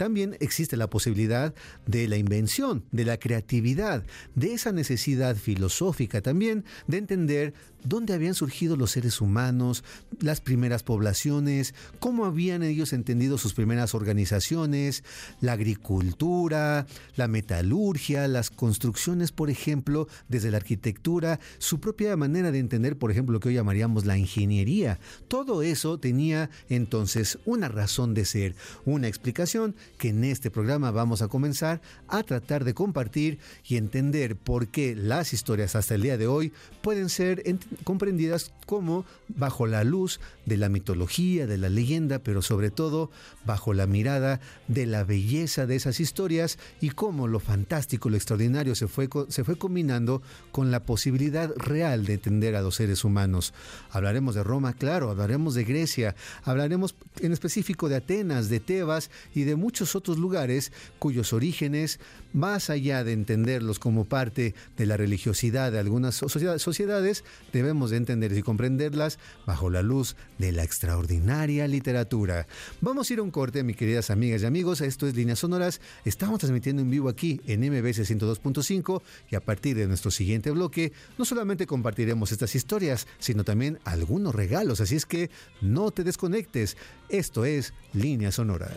también 0.00 0.34
existe 0.40 0.78
la 0.78 0.88
posibilidad 0.88 1.54
de 1.84 2.08
la 2.08 2.16
invención, 2.16 2.86
de 2.90 3.04
la 3.04 3.18
creatividad, 3.18 4.02
de 4.34 4.54
esa 4.54 4.72
necesidad 4.72 5.36
filosófica 5.36 6.22
también 6.22 6.64
de 6.86 6.96
entender 6.96 7.52
dónde 7.84 8.14
habían 8.14 8.34
surgido 8.34 8.76
los 8.76 8.92
seres 8.92 9.20
humanos, 9.20 9.84
las 10.20 10.40
primeras 10.40 10.82
poblaciones, 10.82 11.74
cómo 11.98 12.24
habían 12.24 12.62
ellos 12.62 12.94
entendido 12.94 13.36
sus 13.36 13.52
primeras 13.52 13.94
organizaciones, 13.94 15.04
la 15.42 15.52
agricultura, 15.52 16.86
la 17.16 17.28
metalurgia, 17.28 18.26
las 18.26 18.50
construcciones, 18.50 19.32
por 19.32 19.50
ejemplo, 19.50 20.08
desde 20.28 20.50
la 20.50 20.58
arquitectura, 20.58 21.40
su 21.58 21.78
propia 21.78 22.16
manera 22.16 22.50
de 22.50 22.58
entender, 22.58 22.96
por 22.96 23.10
ejemplo, 23.10 23.34
lo 23.34 23.40
que 23.40 23.48
hoy 23.48 23.54
llamaríamos 23.54 24.06
la 24.06 24.16
ingeniería. 24.16 24.98
Todo 25.28 25.62
eso 25.62 25.98
tenía 25.98 26.48
entonces 26.70 27.38
una 27.44 27.68
razón 27.68 28.14
de 28.14 28.24
ser, 28.24 28.54
una 28.84 29.08
explicación 29.08 29.74
que 29.98 30.08
en 30.08 30.24
este 30.24 30.50
programa 30.50 30.90
vamos 30.90 31.22
a 31.22 31.28
comenzar 31.28 31.80
a 32.08 32.22
tratar 32.22 32.64
de 32.64 32.74
compartir 32.74 33.38
y 33.66 33.76
entender 33.76 34.36
por 34.36 34.68
qué 34.68 34.94
las 34.96 35.32
historias 35.32 35.76
hasta 35.76 35.94
el 35.94 36.02
día 36.02 36.18
de 36.18 36.26
hoy 36.26 36.52
pueden 36.82 37.08
ser 37.08 37.42
comprendidas 37.84 38.52
como 38.66 39.04
bajo 39.28 39.66
la 39.66 39.84
luz 39.84 40.20
de 40.46 40.56
la 40.56 40.68
mitología, 40.68 41.46
de 41.46 41.58
la 41.58 41.68
leyenda, 41.68 42.20
pero 42.20 42.42
sobre 42.42 42.70
todo 42.70 43.10
bajo 43.44 43.74
la 43.74 43.86
mirada 43.86 44.40
de 44.68 44.86
la 44.86 45.04
belleza 45.04 45.66
de 45.66 45.76
esas 45.76 46.00
historias 46.00 46.58
y 46.80 46.90
cómo 46.90 47.28
lo 47.28 47.40
fantástico, 47.40 48.10
lo 48.10 48.16
extraordinario 48.16 48.74
se 48.74 48.86
fue, 48.86 49.08
se 49.28 49.44
fue 49.44 49.56
combinando 49.56 50.22
con 50.52 50.70
la 50.70 50.84
posibilidad 50.84 51.52
real 51.56 52.04
de 52.04 52.14
entender 52.14 52.56
a 52.56 52.62
los 52.62 52.76
seres 52.76 53.04
humanos. 53.04 53.52
Hablaremos 53.90 54.34
de 54.34 54.44
Roma, 54.44 54.72
claro, 54.72 55.10
hablaremos 55.10 55.54
de 55.54 55.64
Grecia, 55.64 56.14
hablaremos 56.44 56.94
en 57.20 57.32
específico 57.32 57.88
de 57.88 57.96
Atenas, 57.96 58.48
de 58.48 58.60
Tebas 58.60 59.10
y 59.34 59.44
de 59.44 59.56
muchos 59.56 59.79
otros 59.94 60.18
lugares 60.18 60.72
cuyos 60.98 61.32
orígenes, 61.32 62.00
más 62.32 62.70
allá 62.70 63.04
de 63.04 63.12
entenderlos 63.12 63.78
como 63.78 64.04
parte 64.04 64.54
de 64.76 64.86
la 64.86 64.96
religiosidad 64.96 65.72
de 65.72 65.78
algunas 65.78 66.16
sociedades, 66.16 67.24
debemos 67.52 67.90
de 67.90 67.96
entenderlas 67.96 68.38
y 68.38 68.42
comprenderlas 68.42 69.18
bajo 69.46 69.70
la 69.70 69.82
luz 69.82 70.16
de 70.38 70.52
la 70.52 70.62
extraordinaria 70.62 71.66
literatura. 71.66 72.46
Vamos 72.80 73.10
a 73.10 73.12
ir 73.12 73.18
a 73.18 73.22
un 73.22 73.30
corte, 73.30 73.62
mis 73.62 73.76
queridas 73.76 74.10
amigas 74.10 74.42
y 74.42 74.46
amigos. 74.46 74.80
Esto 74.80 75.06
es 75.06 75.14
Líneas 75.14 75.40
Sonoras. 75.40 75.80
Estamos 76.04 76.38
transmitiendo 76.38 76.82
en 76.82 76.90
vivo 76.90 77.08
aquí 77.08 77.40
en 77.46 77.60
MBC 77.60 78.04
102.5 78.04 79.02
y 79.30 79.36
a 79.36 79.40
partir 79.40 79.76
de 79.76 79.86
nuestro 79.86 80.10
siguiente 80.10 80.50
bloque, 80.50 80.92
no 81.18 81.24
solamente 81.24 81.66
compartiremos 81.66 82.32
estas 82.32 82.54
historias, 82.54 83.06
sino 83.18 83.44
también 83.44 83.78
algunos 83.84 84.34
regalos. 84.34 84.80
Así 84.80 84.96
es 84.96 85.06
que 85.06 85.30
no 85.60 85.90
te 85.90 86.04
desconectes. 86.04 86.76
Esto 87.08 87.44
es 87.44 87.72
Línea 87.92 88.32
Sonora. 88.32 88.70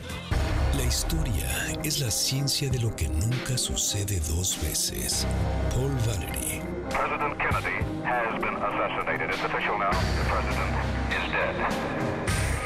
La 0.76 0.86
historia 0.86 1.48
es 1.84 2.00
la 2.00 2.10
ciencia 2.10 2.68
de 2.68 2.80
lo 2.80 2.96
que 2.96 3.08
nunca 3.08 3.60
sucede 3.60 4.20
dos 4.22 4.58
veces. 4.64 5.28
Paul 5.70 5.92
Valery. 6.08 6.62
President 6.90 7.38
Kennedy 7.38 7.78
has 8.04 8.42
been 8.42 8.56
assassinated. 8.56 9.30
It's 9.30 9.44
official 9.44 9.78
now. 9.78 9.92
The 9.92 10.26
president 10.32 10.74
is 11.12 11.32
dead. 11.32 11.56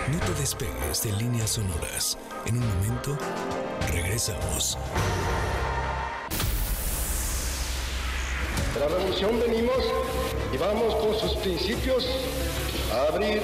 No 0.10 0.20
te 0.20 0.34
despegues 0.40 1.04
de 1.04 1.12
líneas 1.18 1.50
sonoras. 1.50 2.18
En 2.46 2.58
un 2.58 2.68
momento, 2.78 3.18
regresamos. 3.92 4.78
De 8.74 8.80
la 8.80 8.88
revolución 8.88 9.38
venimos 9.38 9.84
y 10.54 10.58
vamos 10.58 10.96
con 10.96 11.14
sus 11.20 11.36
principios 11.40 12.08
a 12.94 13.14
abrir 13.14 13.42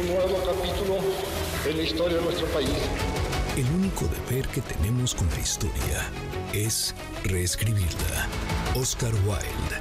un 0.00 0.06
nuevo 0.08 0.42
capítulo 0.44 0.98
en 1.66 1.76
la 1.76 1.82
historia 1.84 2.16
de 2.16 2.22
nuestro 2.24 2.46
país. 2.48 3.15
El 3.56 3.64
único 3.70 4.06
deber 4.06 4.46
que 4.48 4.60
tenemos 4.60 5.14
con 5.14 5.26
la 5.30 5.38
historia 5.38 6.10
es 6.52 6.94
reescribirla. 7.24 8.28
Oscar 8.74 9.14
Wilde. 9.24 9.78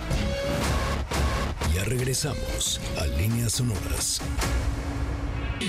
Ya 1.73 1.83
regresamos 1.83 2.79
a 2.97 3.05
Líneas 3.05 3.51
Sonoras. 3.51 4.21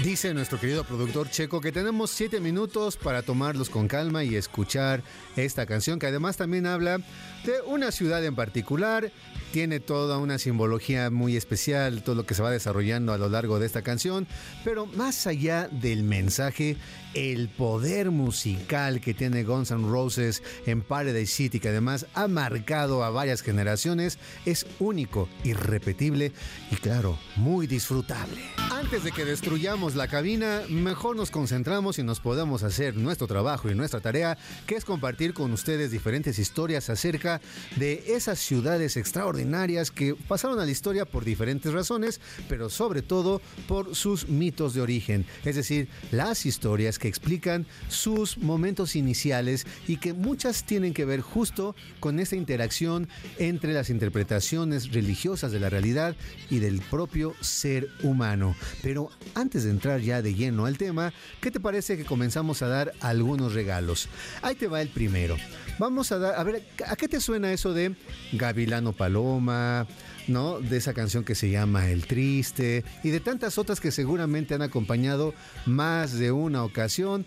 Dice 0.05 0.33
nuestro 0.35 0.61
querido 0.61 0.85
productor 0.85 1.29
checo 1.31 1.61
que 1.61 1.73
tenemos 1.73 2.13
siete 2.13 2.39
minutos 2.39 2.97
para 2.97 3.23
tomarlos 3.23 3.71
con 3.71 3.89
calma 3.89 4.23
y 4.23 4.37
escuchar 4.37 5.03
esta 5.35 5.67
canción 5.67 5.99
que 5.99 6.07
además 6.07 6.37
también 6.37 6.67
habla 6.67 6.99
de 7.45 7.61
una 7.67 7.91
ciudad 7.91 8.25
en 8.25 8.37
particular. 8.37 9.11
Tiene 9.57 9.81
toda 9.81 10.19
una 10.19 10.37
simbología 10.37 11.09
muy 11.09 11.35
especial, 11.35 12.03
todo 12.03 12.15
lo 12.15 12.27
que 12.27 12.35
se 12.35 12.43
va 12.43 12.51
desarrollando 12.51 13.15
a 13.15 13.17
lo 13.17 13.31
largo 13.31 13.59
de 13.59 13.65
esta 13.65 13.81
canción, 13.81 14.27
pero 14.65 14.85
más 14.85 15.27
allá 15.27 15.67
del 15.69 16.03
mensaje, 16.03 16.77
el 17.15 17.49
poder 17.49 18.11
musical 18.11 19.01
que 19.01 19.15
tiene 19.15 19.45
Guns 19.45 19.71
N' 19.71 19.89
Roses 19.89 20.43
en 20.67 20.83
Paradise 20.83 21.33
City, 21.33 21.59
que 21.59 21.71
además 21.71 22.05
ha 22.13 22.29
marcado 22.29 23.03
a 23.03 23.09
varias 23.09 23.41
generaciones, 23.41 24.19
es 24.45 24.67
único, 24.79 25.27
irrepetible 25.43 26.33
y 26.71 26.77
claro, 26.77 27.19
muy 27.37 27.67
disfrutable. 27.67 28.43
Antes 28.71 29.05
de 29.05 29.11
que 29.11 29.25
destruyamos 29.25 29.95
la 29.95 30.07
cabina, 30.07 30.61
mejor 30.69 31.17
nos 31.17 31.31
concentramos 31.31 31.99
y 31.99 32.03
nos 32.03 32.21
podamos 32.21 32.63
hacer 32.63 32.95
nuestro 32.95 33.27
trabajo 33.27 33.71
y 33.71 33.75
nuestra 33.75 34.01
tarea, 34.01 34.37
que 34.67 34.75
es 34.75 34.85
compartir 34.85 35.33
con 35.33 35.51
ustedes 35.53 35.91
diferentes 35.91 36.39
historias 36.39 36.91
acerca 36.91 37.41
de 37.77 38.05
esas 38.09 38.39
ciudades 38.39 38.99
extraordinarias 38.99 39.46
que 39.95 40.15
pasaron 40.15 40.59
a 40.59 40.65
la 40.65 40.71
historia 40.71 41.05
por 41.05 41.25
diferentes 41.25 41.73
razones, 41.73 42.21
pero 42.49 42.69
sobre 42.69 43.03
todo 43.03 43.41
por 43.69 43.95
sus 43.95 44.29
mitos 44.29 44.75
de 44.75 44.81
origen, 44.81 45.25
es 45.45 45.57
decir, 45.57 45.89
las 46.11 46.47
historias 46.47 46.99
que 46.99 47.09
explican 47.09 47.67
sus 47.89 48.39
momentos 48.39 48.97
iniciales 48.97 49.67
y 49.87 49.99
que 49.99 50.13
muchas 50.13 50.65
tienen 50.65 50.93
que 50.93 51.05
ver 51.05 51.21
justo 51.21 51.75
con 52.01 52.19
esta 52.19 52.37
interacción 52.37 53.09
entre 53.39 53.73
las 53.73 53.91
interpretaciones 53.91 54.93
religiosas 54.93 55.53
de 55.53 55.61
la 55.61 55.71
realidad 55.71 56.17
y 56.51 56.59
del 56.59 56.81
propio 56.81 57.35
ser 57.41 57.89
humano. 58.03 58.57
Pero 58.83 59.11
antes 59.35 59.65
de 59.65 59.71
entrar 59.71 60.01
ya 60.01 60.23
de 60.23 60.35
lleno 60.35 60.67
al 60.67 60.77
tema, 60.77 61.13
¿qué 61.41 61.51
te 61.51 61.61
parece 61.61 61.97
que 61.97 62.05
comenzamos 62.05 62.63
a 62.63 62.69
dar 62.69 62.93
algunos 63.01 63.55
regalos? 63.55 64.09
Ahí 64.43 64.55
te 64.55 64.67
va 64.67 64.83
el 64.83 64.89
primero. 64.89 65.37
Vamos 65.79 66.11
a 66.11 66.19
dar, 66.19 66.35
a 66.39 66.43
ver, 66.43 66.63
¿a 66.87 66.97
qué 66.97 67.07
te 67.07 67.21
suena 67.21 67.53
eso 67.53 67.75
de 67.75 67.95
Gavilano 68.33 68.93
Paloma? 68.93 69.36
¿No? 69.41 70.61
De 70.61 70.77
esa 70.77 70.95
canción 70.95 71.25
que 71.25 71.35
se 71.35 71.51
llama 71.51 71.89
El 71.91 72.07
Triste 72.07 72.85
y 73.03 73.11
de 73.11 73.21
tantas 73.21 73.59
otras 73.59 73.81
que 73.81 73.91
seguramente 73.91 74.55
han 74.55 74.63
acompañado 74.63 75.35
más 75.67 76.19
de 76.19 76.33
una 76.33 76.65
ocasión. 76.65 77.25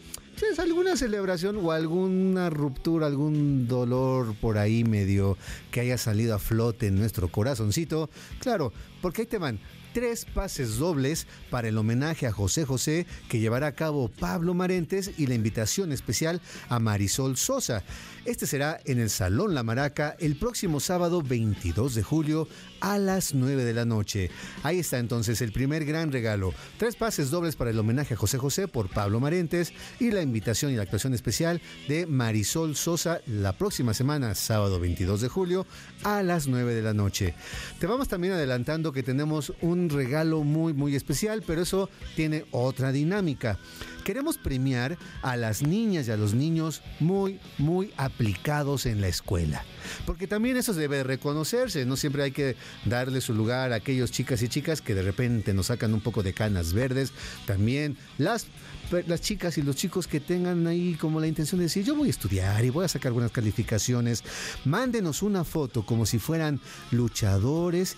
¿Es 0.52 0.58
alguna 0.58 0.96
celebración 0.96 1.58
o 1.62 1.72
alguna 1.74 2.50
ruptura, 2.50 3.08
algún 3.08 3.68
dolor 3.68 4.36
por 4.36 4.58
ahí 4.58 4.86
medio 4.86 5.38
que 5.70 5.82
haya 5.82 5.98
salido 5.98 6.34
a 6.34 6.40
flote 6.40 6.88
en 6.88 6.96
nuestro 6.96 7.28
corazoncito? 7.28 8.10
Claro, 8.40 8.72
porque 9.02 9.24
ahí 9.24 9.28
te 9.28 9.38
van 9.38 9.60
tres 9.94 10.26
pases 10.26 10.78
dobles 10.78 11.28
para 11.50 11.68
el 11.68 11.78
homenaje 11.78 12.28
a 12.28 12.32
José 12.32 12.66
José 12.66 13.06
que 13.28 13.40
llevará 13.40 13.68
a 13.68 13.76
cabo 13.76 14.10
Pablo 14.10 14.54
Marentes 14.54 15.12
y 15.18 15.28
la 15.28 15.36
invitación 15.36 15.92
especial 15.92 16.42
a 16.70 16.80
Marisol 16.80 17.38
Sosa. 17.38 17.84
Este 18.26 18.46
será 18.46 18.80
en 18.86 19.00
el 19.00 19.10
Salón 19.10 19.56
La 19.56 19.64
Maraca 19.64 20.16
el 20.20 20.36
próximo 20.36 20.80
sábado 20.80 21.22
22 21.22 21.96
de 21.96 22.04
julio 22.04 22.48
a 22.82 22.98
las 22.98 23.34
9 23.34 23.64
de 23.64 23.74
la 23.74 23.86
noche. 23.86 24.30
Ahí 24.64 24.80
está 24.80 25.00
entonces 25.00 25.42
el 25.42 25.52
primer 25.52 25.86
gran 25.86 26.12
regalo. 26.12 26.54
Tres 26.78 26.96
pases 26.96 27.30
dobles 27.30 27.56
para 27.56 27.72
el 27.72 27.80
homenaje 27.80 28.14
a 28.14 28.18
José 28.18 28.38
José 28.38 28.68
por 28.68 28.90
Pablo 28.90 29.20
Marentes 29.20 29.74
y 30.00 30.12
la 30.12 30.22
invitación 30.22 30.72
y 30.72 30.76
la 30.76 30.84
actuación 30.84 31.14
especial 31.14 31.62
de 31.88 32.06
Marisol 32.08 32.76
Sosa 32.76 33.22
la 33.26 33.54
próxima 33.58 33.94
semana, 33.94 34.36
sábado 34.36 34.80
22 34.80 35.22
de 35.22 35.30
julio 35.30 35.66
a 36.04 36.22
las 36.22 36.48
9 36.48 36.74
de 36.74 36.82
la 36.82 36.94
noche. 36.94 37.36
Te 37.80 37.88
vamos 37.88 38.10
también 38.10 38.34
adelantando 38.34 38.92
que 38.92 39.02
tenemos 39.02 39.54
un 39.62 39.90
regalo 39.90 40.44
muy 40.44 40.74
muy 40.74 40.96
especial, 40.96 41.42
pero 41.46 41.62
eso 41.62 41.90
tiene 42.16 42.46
otra 42.52 42.92
dinámica 42.92 43.58
queremos 44.10 44.40
premiar 44.40 44.98
a 45.22 45.38
las 45.38 45.62
niñas 45.62 46.08
y 46.08 46.12
a 46.12 46.18
los 46.18 46.34
niños 46.34 46.82
muy, 47.00 47.40
muy 47.60 47.94
en 48.20 49.02
la 49.02 49.08
escuela. 49.08 49.64
Porque 50.06 50.28
también 50.28 50.58
eso 50.58 50.74
debe 50.74 51.04
reconocerse, 51.04 51.86
no 51.86 51.96
siempre 51.96 52.24
hay 52.24 52.32
que 52.32 52.56
darle 52.86 53.22
su 53.22 53.34
lugar 53.34 53.72
a 53.72 53.78
aquellos 53.78 54.12
chicas 54.12 54.42
y 54.42 54.50
chicas 54.50 54.82
que 54.82 54.94
de 54.94 55.02
repente 55.02 55.54
nos 55.54 55.68
sacan 55.68 55.94
un 55.94 56.02
poco 56.02 56.22
de 56.22 56.34
canas 56.34 56.74
verdes. 56.74 57.14
También 57.46 57.98
las 58.18 58.48
las 59.06 59.22
chicas 59.22 59.58
y 59.60 59.62
los 59.62 59.76
chicos 59.76 60.08
que 60.08 60.20
tengan 60.20 60.66
ahí 60.66 60.96
como 60.96 61.20
la 61.20 61.28
intención 61.28 61.60
de 61.60 61.66
decir, 61.66 61.86
yo 61.86 61.96
voy 61.96 62.08
a 62.08 62.12
estudiar 62.12 62.66
y 62.66 62.72
voy 62.72 62.86
a 62.86 62.88
sacar 62.88 63.12
buenas 63.12 63.32
calificaciones, 63.32 64.24
mándenos 64.66 65.22
una 65.22 65.44
foto 65.44 65.86
como 65.86 66.08
si 66.08 66.18
fueran 66.18 66.60
luchadores 66.90 67.98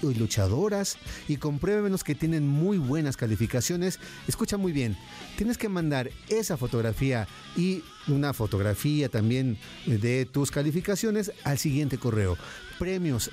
y 0.00 0.14
luchadoras 0.14 0.96
y 1.28 1.36
compruébenos 1.36 2.02
que 2.02 2.14
tienen 2.14 2.48
muy 2.48 2.78
buenas 2.78 3.16
calificaciones. 3.16 4.00
Escucha 4.26 4.56
muy 4.56 4.72
bien, 4.72 4.96
tienes 5.36 5.58
que 5.58 5.68
mandar 5.68 6.10
esa 6.28 6.56
fotografía 6.56 7.28
y 7.56 7.82
una 8.08 8.32
fotografía 8.32 9.08
también 9.08 9.58
de 9.86 10.26
tus 10.26 10.50
calificaciones 10.50 11.32
al 11.44 11.58
siguiente 11.58 11.98
correo 11.98 12.36
premios 12.82 13.30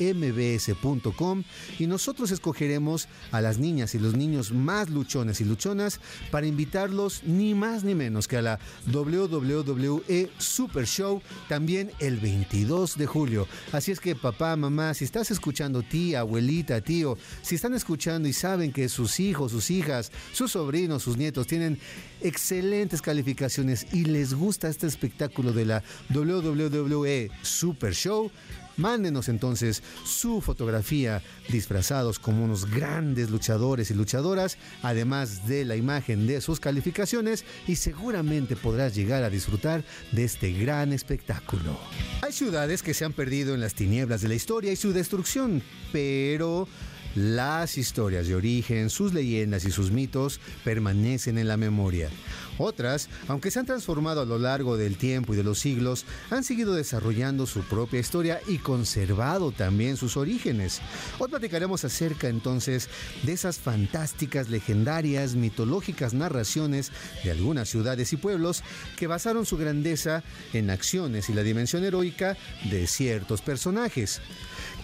mbs.com 0.00 1.44
y 1.78 1.86
nosotros 1.86 2.32
escogeremos 2.32 3.06
a 3.30 3.40
las 3.40 3.58
niñas 3.58 3.94
y 3.94 4.00
los 4.00 4.16
niños 4.16 4.50
más 4.50 4.90
luchones 4.90 5.40
y 5.40 5.44
luchonas 5.44 6.00
para 6.32 6.48
invitarlos 6.48 7.22
ni 7.22 7.54
más 7.54 7.84
ni 7.84 7.94
menos 7.94 8.26
que 8.26 8.38
a 8.38 8.42
la 8.42 8.58
WWE 8.92 10.30
Super 10.38 10.84
Show 10.84 11.22
también 11.48 11.92
el 12.00 12.16
22 12.18 12.98
de 12.98 13.06
julio. 13.06 13.46
Así 13.70 13.92
es 13.92 14.00
que 14.00 14.16
papá, 14.16 14.56
mamá, 14.56 14.94
si 14.94 15.04
estás 15.04 15.30
escuchando 15.30 15.84
tía, 15.84 16.18
abuelita, 16.20 16.80
tío, 16.80 17.16
si 17.42 17.54
están 17.54 17.74
escuchando 17.74 18.26
y 18.26 18.32
saben 18.32 18.72
que 18.72 18.88
sus 18.88 19.20
hijos, 19.20 19.52
sus 19.52 19.70
hijas, 19.70 20.10
sus 20.32 20.50
sobrinos, 20.50 21.04
sus 21.04 21.16
nietos 21.16 21.46
tienen 21.46 21.78
excelentes 22.20 23.00
calificaciones 23.00 23.75
y 23.92 24.04
les 24.04 24.34
gusta 24.34 24.68
este 24.68 24.86
espectáculo 24.86 25.52
de 25.52 25.66
la 25.66 25.82
WWE 26.14 27.30
Super 27.42 27.94
Show, 27.94 28.30
Mándenos 28.76 29.30
entonces 29.30 29.82
su 30.04 30.42
fotografía 30.42 31.22
disfrazados 31.48 32.18
como 32.18 32.44
unos 32.44 32.70
grandes 32.70 33.30
luchadores 33.30 33.90
y 33.90 33.94
luchadoras, 33.94 34.58
además 34.82 35.46
de 35.46 35.64
la 35.64 35.76
imagen 35.76 36.26
de 36.26 36.42
sus 36.42 36.60
calificaciones 36.60 37.44
y 37.66 37.76
seguramente 37.76 38.54
podrás 38.54 38.94
llegar 38.94 39.22
a 39.22 39.30
disfrutar 39.30 39.82
de 40.12 40.24
este 40.24 40.52
gran 40.52 40.92
espectáculo. 40.92 41.78
Hay 42.20 42.32
ciudades 42.32 42.82
que 42.82 42.92
se 42.92 43.06
han 43.06 43.14
perdido 43.14 43.54
en 43.54 43.60
las 43.60 43.74
tinieblas 43.74 44.20
de 44.20 44.28
la 44.28 44.34
historia 44.34 44.72
y 44.72 44.76
su 44.76 44.92
destrucción, 44.92 45.62
pero 45.90 46.68
las 47.16 47.78
historias 47.78 48.28
de 48.28 48.34
origen, 48.34 48.90
sus 48.90 49.14
leyendas 49.14 49.64
y 49.64 49.70
sus 49.70 49.90
mitos 49.90 50.38
permanecen 50.64 51.38
en 51.38 51.48
la 51.48 51.56
memoria. 51.56 52.10
Otras, 52.58 53.08
aunque 53.28 53.50
se 53.50 53.58
han 53.58 53.66
transformado 53.66 54.20
a 54.20 54.24
lo 54.24 54.38
largo 54.38 54.76
del 54.76 54.96
tiempo 54.96 55.34
y 55.34 55.36
de 55.36 55.42
los 55.42 55.58
siglos, 55.58 56.04
han 56.30 56.44
seguido 56.44 56.74
desarrollando 56.74 57.46
su 57.46 57.60
propia 57.60 58.00
historia 58.00 58.40
y 58.46 58.58
conservado 58.58 59.52
también 59.52 59.96
sus 59.96 60.16
orígenes. 60.16 60.80
Hoy 61.18 61.28
platicaremos 61.28 61.84
acerca 61.84 62.28
entonces 62.28 62.88
de 63.24 63.32
esas 63.32 63.58
fantásticas, 63.58 64.48
legendarias, 64.48 65.34
mitológicas 65.34 66.14
narraciones 66.14 66.92
de 67.24 67.30
algunas 67.30 67.68
ciudades 67.68 68.12
y 68.12 68.16
pueblos 68.16 68.62
que 68.96 69.06
basaron 69.06 69.46
su 69.46 69.56
grandeza 69.56 70.22
en 70.52 70.70
acciones 70.70 71.28
y 71.28 71.34
la 71.34 71.42
dimensión 71.42 71.84
heroica 71.84 72.36
de 72.70 72.86
ciertos 72.86 73.42
personajes. 73.42 74.20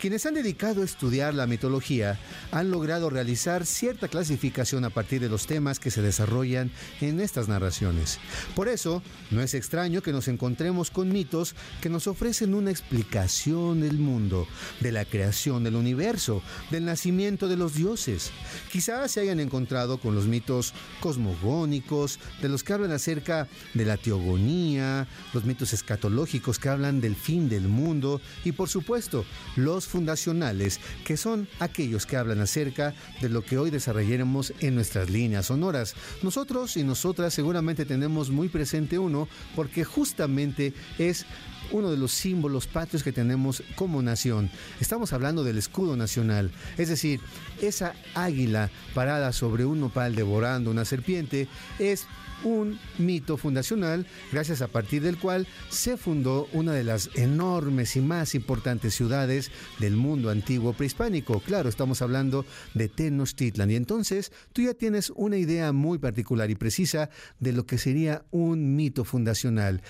Quienes 0.01 0.27
han 0.27 0.35
dedicado 0.35 0.83
a 0.83 0.85
estudiar 0.85 1.35
la 1.35 1.47
mitología 1.47 2.19
han 2.51 2.71
logrado 2.71 3.11
realizar 3.11 3.67
cierta 3.67 4.09
clasificación 4.09 4.85
a 4.85 4.91
partir 4.91 5.21
de 5.21 5.29
los 5.29 5.47
temas 5.47 5.79
que 5.79 5.91
se 5.91 6.03
desarrollan 6.03 6.71
en 7.01 7.21
estas 7.21 7.49
narraciones. 7.49 8.19
Por 8.55 8.69
eso, 8.69 9.03
no 9.31 9.43
es 9.43 9.55
extraño 9.55 10.03
que 10.03 10.13
nos 10.13 10.29
encontremos 10.29 10.91
con 10.91 11.11
mitos 11.11 11.55
que 11.81 11.89
nos 11.89 12.07
ofrecen 12.07 12.55
una 12.55 12.71
explicación 12.71 13.81
del 13.81 13.99
mundo, 13.99 14.47
de 14.81 14.93
la 14.93 15.05
creación 15.05 15.65
del 15.65 15.77
universo, 15.77 16.43
del 16.71 16.85
nacimiento 16.85 17.49
de 17.49 17.57
los 17.57 17.75
dioses. 17.75 18.31
Quizás 18.71 19.13
se 19.13 19.21
hayan 19.21 19.41
encontrado 19.41 19.99
con 19.99 20.15
los 20.15 20.27
mitos 20.27 20.75
cosmogónicos, 21.01 22.19
de 22.41 22.49
los 22.49 22.63
que 22.63 22.73
hablan 22.73 22.93
acerca 22.93 23.49
de 23.75 23.85
la 23.85 23.97
teogonía, 23.97 25.07
los 25.33 25.45
mitos 25.45 25.73
escatológicos 25.73 26.59
que 26.59 26.69
hablan 26.69 27.01
del 27.01 27.17
fin 27.17 27.49
del 27.49 27.69
mundo 27.69 28.21
y 28.45 28.53
por 28.53 28.69
supuesto 28.69 29.25
los 29.57 29.72
fundacionales, 29.81 30.81
que 31.05 31.17
son 31.17 31.49
aquellos 31.59 32.07
que 32.07 32.17
hablan 32.17 32.41
acerca 32.41 32.95
de 33.21 33.29
lo 33.29 33.43
que 33.45 33.59
hoy 33.59 33.71
desarrollaremos 33.71 34.53
en 34.61 34.75
nuestras 34.75 35.11
líneas 35.11 35.47
sonoras. 35.47 35.95
Nosotros 36.23 36.77
y 36.77 36.85
nosotras 36.85 37.35
seguramente 37.35 37.85
tenemos 37.85 38.31
muy 38.31 38.49
presente 38.49 38.99
uno 38.99 39.29
porque 39.57 39.85
justamente 39.85 40.75
es 40.99 41.27
uno 41.71 41.91
de 41.91 41.97
los 41.97 42.13
símbolos 42.13 42.67
patrios 42.67 43.03
que 43.03 43.13
tenemos 43.13 43.63
como 43.77 44.03
nación. 44.03 44.51
Estamos 44.81 45.13
hablando 45.13 45.45
del 45.45 45.59
escudo 45.59 45.97
nacional, 45.97 46.51
es 46.77 46.89
decir, 46.89 47.21
esa 47.61 47.95
águila 48.15 48.71
parada 48.95 49.33
sobre 49.33 49.65
un 49.65 49.81
nopal 49.81 50.15
devorando 50.15 50.71
una 50.71 50.85
serpiente 50.85 51.49
es 51.79 52.07
un 52.45 52.79
mito 52.99 53.37
fundacional 53.37 54.07
gracias 54.31 54.63
a 54.63 54.69
partir 54.69 55.03
del 55.03 55.19
cual 55.19 55.47
se 55.69 55.97
fundó 55.97 56.49
una 56.53 56.73
de 56.73 56.85
las 56.85 57.11
enormes 57.15 57.97
y 57.97 58.01
más 58.01 58.35
importantes 58.35 58.95
ciudades 58.95 59.51
del 59.79 59.97
mundo 59.97 60.31
antiguo 60.31 60.73
prehispánico. 60.73 61.41
Claro, 61.41 61.69
estamos 61.69 62.03
hablando 62.03 62.45
de 62.75 62.89
Tenochtitlan 62.89 63.71
y 63.71 63.77
entonces 63.77 64.33
tú 64.53 64.63
ya 64.63 64.75
tienes 64.75 65.11
una 65.17 65.37
idea 65.37 65.73
muy 65.73 65.99
particular 65.99 66.51
y 66.51 66.55
precisa 66.55 67.11
de 67.41 67.53
lo 67.53 67.67
que 67.67 67.79
sería 67.79 68.25
un 68.31 68.77
mito 68.77 69.05
fundacional. 69.05 69.83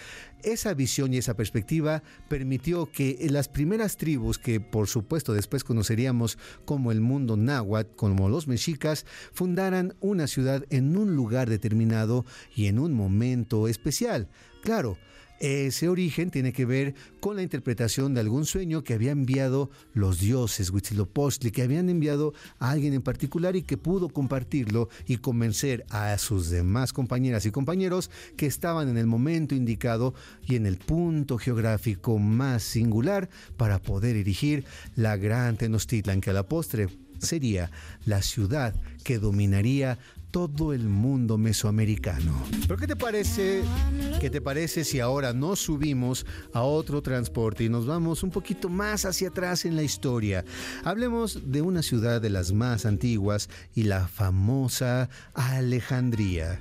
Esa 0.42 0.74
visión 0.74 1.14
y 1.14 1.18
esa 1.18 1.34
perspectiva 1.34 2.02
permitió 2.28 2.90
que 2.90 3.16
las 3.30 3.48
primeras 3.48 3.96
tribus, 3.96 4.38
que 4.38 4.60
por 4.60 4.88
supuesto 4.88 5.32
después 5.34 5.64
conoceríamos 5.64 6.38
como 6.64 6.92
el 6.92 7.00
mundo 7.00 7.36
náhuatl, 7.36 7.94
como 7.96 8.28
los 8.28 8.48
mexicas, 8.48 9.06
fundaran 9.32 9.94
una 10.00 10.26
ciudad 10.26 10.64
en 10.70 10.96
un 10.96 11.14
lugar 11.14 11.48
determinado 11.48 12.24
y 12.54 12.66
en 12.66 12.78
un 12.78 12.92
momento 12.92 13.68
especial. 13.68 14.28
Claro, 14.62 14.98
ese 15.42 15.88
origen 15.88 16.30
tiene 16.30 16.52
que 16.52 16.64
ver 16.64 16.94
con 17.18 17.34
la 17.34 17.42
interpretación 17.42 18.14
de 18.14 18.20
algún 18.20 18.46
sueño 18.46 18.84
que 18.84 18.94
había 18.94 19.10
enviado 19.10 19.70
los 19.92 20.20
dioses 20.20 20.70
Huitzilopochtli, 20.70 21.50
que 21.50 21.62
habían 21.62 21.88
enviado 21.88 22.32
a 22.60 22.70
alguien 22.70 22.94
en 22.94 23.02
particular 23.02 23.56
y 23.56 23.64
que 23.64 23.76
pudo 23.76 24.08
compartirlo 24.08 24.88
y 25.04 25.16
convencer 25.16 25.84
a 25.90 26.16
sus 26.18 26.48
demás 26.48 26.92
compañeras 26.92 27.44
y 27.44 27.50
compañeros 27.50 28.08
que 28.36 28.46
estaban 28.46 28.88
en 28.88 28.96
el 28.96 29.08
momento 29.08 29.56
indicado 29.56 30.14
y 30.46 30.54
en 30.54 30.64
el 30.64 30.76
punto 30.76 31.38
geográfico 31.38 32.20
más 32.20 32.62
singular 32.62 33.28
para 33.56 33.82
poder 33.82 34.14
erigir 34.14 34.64
la 34.94 35.16
gran 35.16 35.56
Tenochtitlan, 35.56 36.20
que 36.20 36.30
a 36.30 36.34
la 36.34 36.46
postre 36.46 36.86
sería 37.18 37.72
la 38.04 38.22
ciudad 38.22 38.74
que 39.02 39.18
dominaría 39.18 39.98
todo 40.32 40.72
el 40.72 40.88
mundo 40.88 41.36
mesoamericano. 41.36 42.32
¿Pero 42.66 42.78
qué 42.78 42.86
te 42.86 42.96
parece? 42.96 43.62
¿Qué 44.18 44.30
te 44.30 44.40
parece 44.40 44.82
si 44.82 44.98
ahora 44.98 45.34
nos 45.34 45.60
subimos 45.60 46.24
a 46.54 46.62
otro 46.62 47.02
transporte 47.02 47.64
y 47.64 47.68
nos 47.68 47.86
vamos 47.86 48.22
un 48.22 48.30
poquito 48.30 48.70
más 48.70 49.04
hacia 49.04 49.28
atrás 49.28 49.66
en 49.66 49.76
la 49.76 49.82
historia? 49.82 50.44
Hablemos 50.84 51.52
de 51.52 51.60
una 51.60 51.82
ciudad 51.82 52.20
de 52.22 52.30
las 52.30 52.52
más 52.52 52.86
antiguas 52.86 53.50
y 53.74 53.82
la 53.82 54.08
famosa 54.08 55.10
Alejandría. 55.34 56.60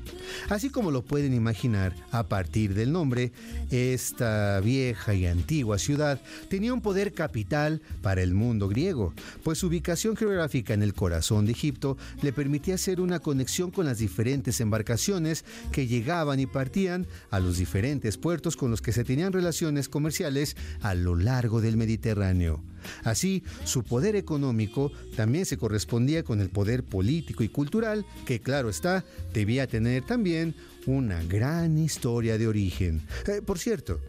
Así 0.49 0.69
como 0.69 0.91
lo 0.91 1.03
pueden 1.03 1.33
imaginar, 1.33 1.95
a 2.11 2.23
partir 2.23 2.73
del 2.73 2.91
nombre, 2.91 3.31
esta 3.69 4.59
vieja 4.59 5.13
y 5.13 5.27
antigua 5.27 5.79
ciudad 5.79 6.21
tenía 6.49 6.73
un 6.73 6.81
poder 6.81 7.13
capital 7.13 7.81
para 8.01 8.21
el 8.21 8.33
mundo 8.33 8.67
griego, 8.67 9.13
pues 9.43 9.59
su 9.59 9.67
ubicación 9.67 10.17
geográfica 10.17 10.73
en 10.73 10.83
el 10.83 10.93
corazón 10.93 11.45
de 11.45 11.53
Egipto 11.53 11.97
le 12.21 12.33
permitía 12.33 12.75
hacer 12.75 12.99
una 12.99 13.19
conexión 13.19 13.60
con 13.69 13.85
las 13.85 13.99
diferentes 13.99 14.59
embarcaciones 14.61 15.45
que 15.71 15.85
llegaban 15.85 16.39
y 16.39 16.47
partían 16.47 17.05
a 17.29 17.39
los 17.39 17.57
diferentes 17.57 18.17
puertos 18.17 18.57
con 18.57 18.71
los 18.71 18.81
que 18.81 18.93
se 18.93 19.03
tenían 19.03 19.33
relaciones 19.33 19.89
comerciales 19.89 20.55
a 20.81 20.95
lo 20.95 21.15
largo 21.15 21.61
del 21.61 21.77
Mediterráneo. 21.77 22.63
Así, 23.03 23.43
su 23.63 23.83
poder 23.83 24.15
económico 24.15 24.91
también 25.15 25.45
se 25.45 25.57
correspondía 25.57 26.23
con 26.23 26.41
el 26.41 26.49
poder 26.49 26.83
político 26.83 27.43
y 27.43 27.49
cultural, 27.49 28.05
que 28.25 28.41
claro 28.41 28.69
está, 28.69 29.05
debía 29.33 29.67
tener 29.67 30.03
también 30.03 30.55
una 30.87 31.21
gran 31.23 31.77
historia 31.77 32.37
de 32.37 32.47
origen. 32.47 33.01
Eh, 33.27 33.41
por 33.45 33.59
cierto, 33.59 33.99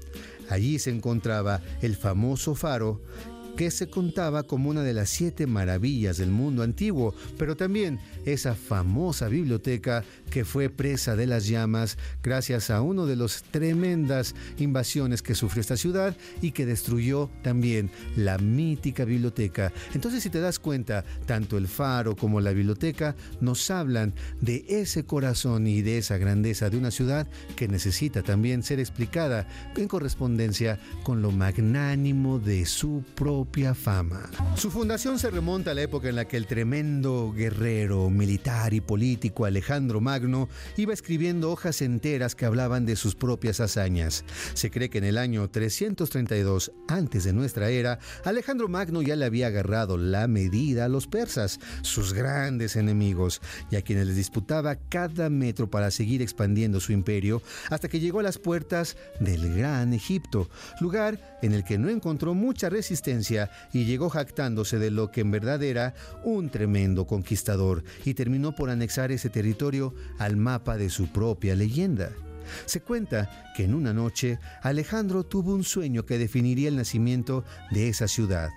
allí 0.49 0.79
se 0.79 0.91
encontraba 0.91 1.61
el 1.83 1.97
famoso 1.97 2.55
faro 2.55 3.03
que 3.57 3.71
se 3.71 3.89
contaba 3.89 4.43
como 4.43 4.71
una 4.71 4.83
de 4.83 4.95
las 4.95 5.11
siete 5.11 5.47
maravillas 5.47 6.17
del 6.17 6.31
mundo 6.31 6.63
antiguo, 6.63 7.15
pero 7.39 7.57
también 7.57 8.01
esa 8.25 8.55
famosa 8.55 9.29
biblioteca 9.29 10.05
que 10.31 10.45
fue 10.45 10.71
presa 10.71 11.17
de 11.17 11.27
las 11.27 11.47
llamas 11.47 11.99
gracias 12.23 12.71
a 12.71 12.81
una 12.81 13.05
de 13.05 13.17
las 13.17 13.43
tremendas 13.51 14.35
invasiones 14.59 15.23
que 15.23 15.35
sufrió 15.35 15.61
esta 15.61 15.77
ciudad 15.77 16.17
y 16.41 16.53
que 16.53 16.67
destruyó 16.67 17.31
también 17.43 17.91
la 18.17 18.39
mítica 18.39 19.05
biblioteca. 19.05 19.73
Entonces, 19.95 20.23
si 20.23 20.31
te 20.31 20.41
das 20.41 20.59
cuenta, 20.59 21.05
tanto 21.27 21.59
el 21.59 21.69
faro 21.69 22.17
como 22.17 22.41
la 22.41 22.53
biblioteca 22.53 23.15
nos 23.41 23.71
hablan 23.71 24.15
de 24.41 24.65
ese 24.69 25.05
corazón 25.05 25.67
y 25.67 25.83
de 25.83 25.99
esa 25.99 26.17
grandeza 26.17 26.71
de 26.71 26.79
una 26.79 26.91
ciudad 26.91 27.29
que 27.57 27.69
necesita 27.69 28.23
también 28.23 28.63
ser 28.63 28.81
explicada 28.81 29.47
en 29.77 29.89
correspondencia 29.89 30.79
con 31.03 31.23
lo 31.23 31.31
magnánimo 31.31 32.39
de 32.39 32.65
su 32.67 33.03
fama. 33.75 34.31
Su 34.57 34.71
fundación 34.71 35.19
se 35.19 35.31
remonta 35.31 35.71
a 35.73 35.75
la 35.75 35.83
época 35.83 36.09
en 36.09 36.17
la 36.17 36.27
que 36.27 36.37
el 36.37 36.47
tremendo 36.47 37.33
guerrero 37.33 38.09
militar 38.11 38.75
y 38.75 38.81
político 38.81 39.45
Alejandro 39.45 40.01
Magno 40.01 40.49
iba 40.77 40.93
escribiendo 40.93 41.51
hojas 41.51 41.83
enteras 41.83 42.35
que 42.35 42.47
hablaban 42.47 42.87
de 42.87 42.97
sus 42.97 43.15
propias 43.15 43.61
hazañas. 43.61 44.25
Se 44.55 44.71
cree 44.71 44.91
que 44.91 44.99
en 44.99 45.05
el 45.05 45.19
año 45.19 45.49
332 45.49 46.73
antes 46.89 47.25
de 47.25 47.33
nuestra 47.33 47.71
era, 47.71 47.99
Alejandro 48.25 48.69
Magno 48.69 49.03
ya 49.03 49.17
le 49.17 49.25
había 49.25 49.49
agarrado 49.49 49.97
la 49.97 50.27
medida 50.29 50.87
a 50.87 50.89
los 50.89 51.07
persas, 51.07 51.61
sus 51.83 52.13
grandes 52.13 52.77
enemigos, 52.77 53.41
y 53.71 53.77
a 53.77 53.83
quienes 53.83 54.07
les 54.07 54.17
disputaba 54.17 54.77
cada 54.77 55.31
metro 55.31 55.71
para 55.71 55.91
seguir 55.91 56.23
expandiendo 56.23 56.81
su 56.81 56.93
imperio, 56.93 57.43
hasta 57.71 57.89
que 57.89 58.01
llegó 58.01 58.21
a 58.21 58.25
las 58.25 58.39
puertas 58.39 58.97
del 59.21 59.55
Gran 59.55 59.93
Egipto, 59.93 60.49
lugar 60.81 61.39
en 61.43 61.53
el 61.53 61.65
que 61.65 61.79
no 61.79 61.89
encontró 61.89 62.35
mucha 62.35 62.69
resistencia 62.69 63.32
y 63.73 63.85
llegó 63.85 64.11
jactándose 64.11 64.79
de 64.79 64.91
lo 64.91 65.11
que 65.11 65.23
en 65.23 65.31
verdad 65.31 65.63
era 65.63 65.95
un 66.25 66.51
tremendo 66.51 67.07
conquistador 67.07 67.85
y 68.05 68.15
terminó 68.15 68.55
por 68.55 68.71
anexar 68.71 69.13
ese 69.13 69.31
territorio 69.31 69.95
al 70.19 70.37
mapa 70.37 70.77
de 70.77 70.91
su 70.91 71.09
propia 71.09 71.55
leyenda. 71.55 72.11
Se 72.67 72.81
cuenta 72.81 73.53
que 73.57 73.65
en 73.65 73.75
una 73.75 73.93
noche 73.93 74.39
Alejandro 74.63 75.25
tuvo 75.25 75.55
un 75.55 75.65
sueño 75.65 76.05
que 76.05 76.19
definiría 76.19 76.69
el 76.69 76.77
nacimiento 76.77 77.45
de 77.71 77.89
esa 77.89 78.09
ciudad. 78.09 78.51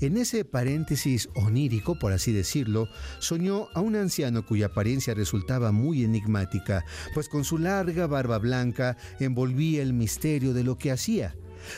En 0.00 0.16
ese 0.16 0.44
paréntesis 0.44 1.28
onírico, 1.34 1.98
por 1.98 2.12
así 2.12 2.32
decirlo, 2.32 2.88
soñó 3.18 3.68
a 3.74 3.80
un 3.80 3.96
anciano 3.96 4.46
cuya 4.46 4.66
apariencia 4.66 5.14
resultaba 5.14 5.72
muy 5.72 6.04
enigmática, 6.04 6.84
pues 7.14 7.28
con 7.28 7.44
su 7.44 7.58
larga 7.58 8.06
barba 8.06 8.38
blanca 8.38 8.96
envolvía 9.18 9.82
el 9.82 9.92
misterio 9.92 10.52
de 10.52 10.62
lo 10.62 10.78
que 10.78 10.92
hacía 10.92 11.34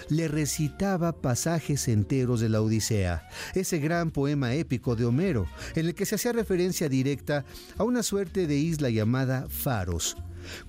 le 0.08 0.28
recitaba 0.28 1.20
pasajes 1.20 1.88
enteros 1.88 2.40
de 2.40 2.48
la 2.48 2.60
Odisea, 2.60 3.28
ese 3.54 3.78
gran 3.78 4.10
poema 4.10 4.54
épico 4.54 4.96
de 4.96 5.04
Homero, 5.04 5.46
en 5.74 5.86
el 5.86 5.94
que 5.94 6.06
se 6.06 6.14
hacía 6.14 6.32
referencia 6.32 6.88
directa 6.88 7.44
a 7.76 7.84
una 7.84 8.02
suerte 8.02 8.46
de 8.46 8.56
isla 8.56 8.90
llamada 8.90 9.46
Faros. 9.48 10.16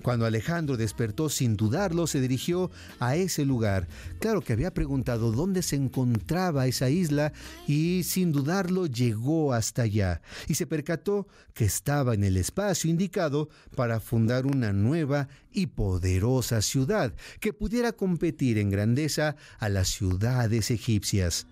Cuando 0.02 0.26
Alejandro 0.26 0.76
despertó 0.76 1.28
sin 1.28 1.56
dudarlo, 1.56 2.06
se 2.06 2.20
dirigió 2.20 2.70
a 3.00 3.16
ese 3.16 3.44
lugar. 3.44 3.88
Claro 4.20 4.40
que 4.40 4.52
había 4.52 4.74
preguntado 4.74 5.32
dónde 5.32 5.62
se 5.62 5.76
encontraba 5.76 6.66
esa 6.66 6.90
isla 6.90 7.32
y 7.66 8.02
sin 8.04 8.32
dudarlo 8.32 8.86
llegó 8.86 9.52
hasta 9.52 9.82
allá 9.82 10.22
y 10.48 10.54
se 10.54 10.66
percató 10.66 11.26
que 11.54 11.64
estaba 11.64 12.14
en 12.14 12.24
el 12.24 12.36
espacio 12.36 12.90
indicado 12.90 13.48
para 13.74 14.00
fundar 14.00 14.46
una 14.46 14.72
nueva 14.72 15.28
y 15.52 15.68
poderosa 15.68 16.62
ciudad 16.62 17.14
que 17.40 17.52
pudiera 17.52 17.92
competir 17.92 18.58
en 18.58 18.70
grandeza 18.70 19.36
a 19.58 19.68
las 19.68 19.88
ciudades 19.88 20.70
egipcias. 20.70 21.46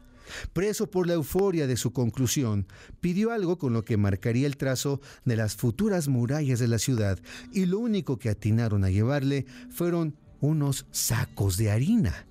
Preso 0.53 0.91
por 0.91 1.07
la 1.07 1.15
euforia 1.15 1.67
de 1.67 1.77
su 1.77 1.93
conclusión, 1.93 2.67
pidió 3.01 3.33
algo 3.33 3.59
con 3.59 3.73
lo 3.73 3.85
que 3.85 3.97
marcaría 3.97 4.47
el 4.47 4.57
trazo 4.57 5.01
de 5.25 5.37
las 5.37 5.57
futuras 5.57 6.09
murallas 6.09 6.59
de 6.59 6.69
la 6.69 6.79
ciudad, 6.79 7.19
y 7.53 7.67
lo 7.67 7.79
único 7.79 8.19
que 8.19 8.29
atinaron 8.31 8.85
a 8.85 8.91
llevarle 8.91 9.47
fueron 9.71 10.17
unos 10.41 10.87
sacos 10.91 11.57
de 11.57 11.71
harina. 11.71 12.27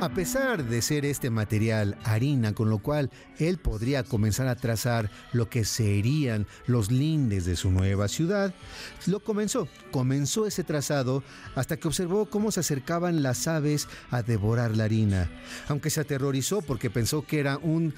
A 0.00 0.08
pesar 0.08 0.64
de 0.64 0.82
ser 0.82 1.04
este 1.04 1.30
material 1.30 1.96
harina, 2.02 2.54
con 2.54 2.68
lo 2.70 2.78
cual 2.78 3.10
él 3.38 3.58
podría 3.58 4.02
comenzar 4.02 4.48
a 4.48 4.56
trazar 4.56 5.10
lo 5.32 5.48
que 5.48 5.64
serían 5.64 6.46
los 6.66 6.90
lindes 6.90 7.44
de 7.44 7.54
su 7.54 7.70
nueva 7.70 8.08
ciudad, 8.08 8.52
lo 9.06 9.20
comenzó, 9.20 9.68
comenzó 9.92 10.46
ese 10.46 10.64
trazado 10.64 11.22
hasta 11.54 11.76
que 11.76 11.86
observó 11.86 12.26
cómo 12.26 12.50
se 12.50 12.60
acercaban 12.60 13.22
las 13.22 13.46
aves 13.46 13.86
a 14.10 14.22
devorar 14.22 14.76
la 14.76 14.84
harina, 14.84 15.30
aunque 15.68 15.90
se 15.90 16.00
aterrorizó 16.00 16.62
porque 16.62 16.90
pensó 16.90 17.22
que 17.22 17.38
era 17.38 17.58
una 17.58 17.92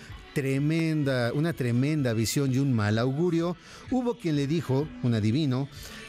tremenda 1.54 2.12
visión 2.12 2.52
y 2.52 2.58
un 2.58 2.74
mal 2.74 2.98
augurio, 2.98 3.56
hubo 3.90 4.18
quien 4.18 4.36
le 4.36 4.46
dijo, 4.46 4.86
un 5.02 5.14
adivino, 5.14 5.68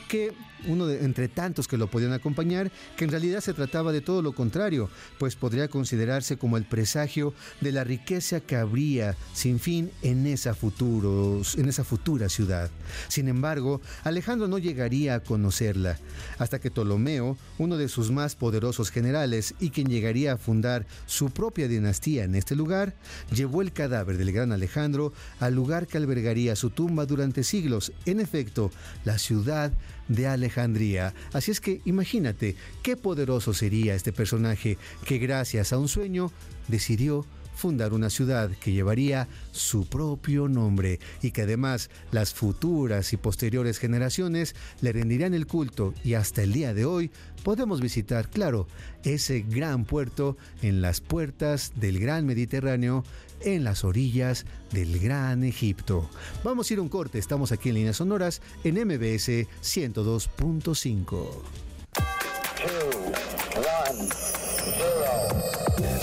que 0.09 0.33
uno 0.67 0.87
de 0.87 1.03
entre 1.03 1.27
tantos 1.27 1.67
que 1.67 1.77
lo 1.77 1.87
podían 1.87 2.13
acompañar, 2.13 2.71
que 2.97 3.05
en 3.05 3.11
realidad 3.11 3.41
se 3.41 3.53
trataba 3.53 3.91
de 3.91 4.01
todo 4.01 4.21
lo 4.21 4.33
contrario, 4.33 4.89
pues 5.19 5.35
podría 5.35 5.67
considerarse 5.67 6.37
como 6.37 6.57
el 6.57 6.65
presagio 6.65 7.33
de 7.61 7.71
la 7.71 7.83
riqueza 7.83 8.39
que 8.39 8.55
habría 8.55 9.15
sin 9.33 9.59
fin 9.59 9.91
en 10.01 10.25
esa, 10.27 10.53
futuros, 10.53 11.55
en 11.55 11.67
esa 11.67 11.83
futura 11.83 12.29
ciudad. 12.29 12.69
Sin 13.07 13.27
embargo, 13.27 13.81
Alejandro 14.03 14.47
no 14.47 14.57
llegaría 14.57 15.15
a 15.15 15.19
conocerla, 15.21 15.99
hasta 16.37 16.59
que 16.59 16.71
Ptolomeo, 16.71 17.37
uno 17.57 17.77
de 17.77 17.87
sus 17.87 18.11
más 18.11 18.35
poderosos 18.35 18.91
generales 18.91 19.55
y 19.59 19.69
quien 19.69 19.87
llegaría 19.87 20.33
a 20.33 20.37
fundar 20.37 20.85
su 21.05 21.29
propia 21.29 21.67
dinastía 21.67 22.23
en 22.23 22.35
este 22.35 22.55
lugar, 22.55 22.93
llevó 23.31 23.61
el 23.61 23.71
cadáver 23.71 24.17
del 24.17 24.31
gran 24.31 24.51
Alejandro 24.51 25.13
al 25.39 25.53
lugar 25.55 25.87
que 25.87 25.97
albergaría 25.97 26.55
su 26.55 26.69
tumba 26.69 27.05
durante 27.05 27.43
siglos, 27.43 27.91
en 28.05 28.19
efecto, 28.19 28.71
la 29.03 29.17
ciudad 29.17 29.71
de 30.07 30.27
Alejandría. 30.27 31.13
Así 31.33 31.51
es 31.51 31.61
que 31.61 31.81
imagínate 31.85 32.55
qué 32.83 32.97
poderoso 32.97 33.53
sería 33.53 33.95
este 33.95 34.13
personaje 34.13 34.77
que 35.05 35.17
gracias 35.17 35.73
a 35.73 35.77
un 35.77 35.87
sueño 35.87 36.31
decidió 36.67 37.25
fundar 37.55 37.93
una 37.93 38.09
ciudad 38.09 38.51
que 38.51 38.73
llevaría 38.73 39.27
su 39.51 39.87
propio 39.87 40.47
nombre 40.47 40.99
y 41.21 41.31
que 41.31 41.43
además 41.43 41.89
las 42.11 42.33
futuras 42.33 43.13
y 43.13 43.17
posteriores 43.17 43.79
generaciones 43.79 44.55
le 44.81 44.91
rendirían 44.91 45.33
el 45.33 45.47
culto 45.47 45.93
y 46.03 46.13
hasta 46.13 46.43
el 46.43 46.53
día 46.53 46.73
de 46.73 46.85
hoy 46.85 47.11
podemos 47.43 47.79
visitar, 47.79 48.29
claro, 48.29 48.67
ese 49.03 49.41
gran 49.41 49.85
puerto 49.85 50.37
en 50.61 50.81
las 50.81 50.99
puertas 50.99 51.73
del 51.75 51.99
gran 51.99 52.25
Mediterráneo 52.25 53.03
en 53.41 53.63
las 53.63 53.83
orillas 53.83 54.45
del 54.71 54.99
Gran 54.99 55.43
Egipto. 55.43 56.09
Vamos 56.43 56.69
a 56.69 56.73
ir 56.73 56.79
a 56.79 56.81
un 56.81 56.89
corte, 56.89 57.19
estamos 57.19 57.51
aquí 57.51 57.69
en 57.69 57.75
Líneas 57.75 57.97
Sonoras 57.97 58.41
en 58.63 58.75
MBS 58.75 59.47
102.5. 59.61 61.27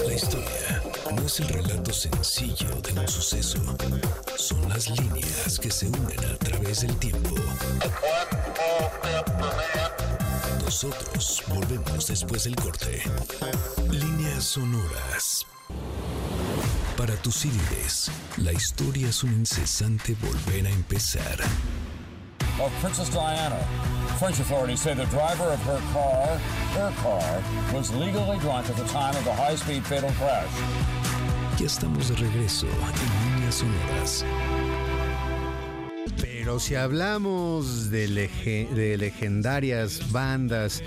La 0.07 0.15
historia 0.15 0.83
no 1.15 1.27
es 1.27 1.41
el 1.41 1.49
relato 1.49 1.93
sencillo 1.93 2.69
de 2.83 2.93
un 3.01 3.09
suceso, 3.09 3.59
son 4.37 4.69
las 4.69 4.89
líneas 4.91 5.59
que 5.59 5.71
se 5.71 5.87
unen 5.89 6.25
a 6.25 6.37
través 6.37 6.83
del 6.83 6.97
tiempo. 6.97 7.35
Nosotros 10.65 11.43
volvemos 11.49 12.07
después 12.07 12.45
del 12.45 12.57
corte. 12.57 13.03
Líneas 13.91 14.45
sonoras. 14.45 15.47
Para 17.03 17.17
tus 17.17 17.35
CDs, 17.35 18.13
la 18.37 18.53
historia 18.53 19.09
es 19.09 19.25
un 19.25 19.33
incesante 19.33 20.15
volver 20.23 20.65
a 20.69 20.71
empezar. 20.71 21.37
Of 22.61 22.71
Princess 22.81 23.11
Diana. 23.11 23.57
French 24.21 24.39
authorities 24.39 24.79
say 24.83 24.95
the 24.95 25.07
driver 25.07 25.51
of 25.53 25.59
her 25.67 25.81
car, 25.93 26.39
her 26.77 26.93
car, 27.03 27.43
was 27.75 27.91
legally 27.93 28.39
drunk 28.39 28.71
at 28.71 28.77
the 28.77 28.85
time 28.85 29.17
of 29.17 29.25
the 29.25 29.33
high-speed 29.33 29.83
fatal 29.85 30.13
crash. 30.13 30.47
Ya 31.59 31.67
estamos 31.67 32.07
de 32.09 32.15
regreso 32.15 32.69
en 32.69 33.35
líneas 33.35 33.57
sonoras. 33.57 34.25
Pero 36.21 36.61
si 36.61 36.77
hablamos 36.77 37.91
de, 37.91 38.07
lege- 38.07 38.69
de 38.77 38.97
legendarias 38.97 40.13
bandas, 40.13 40.85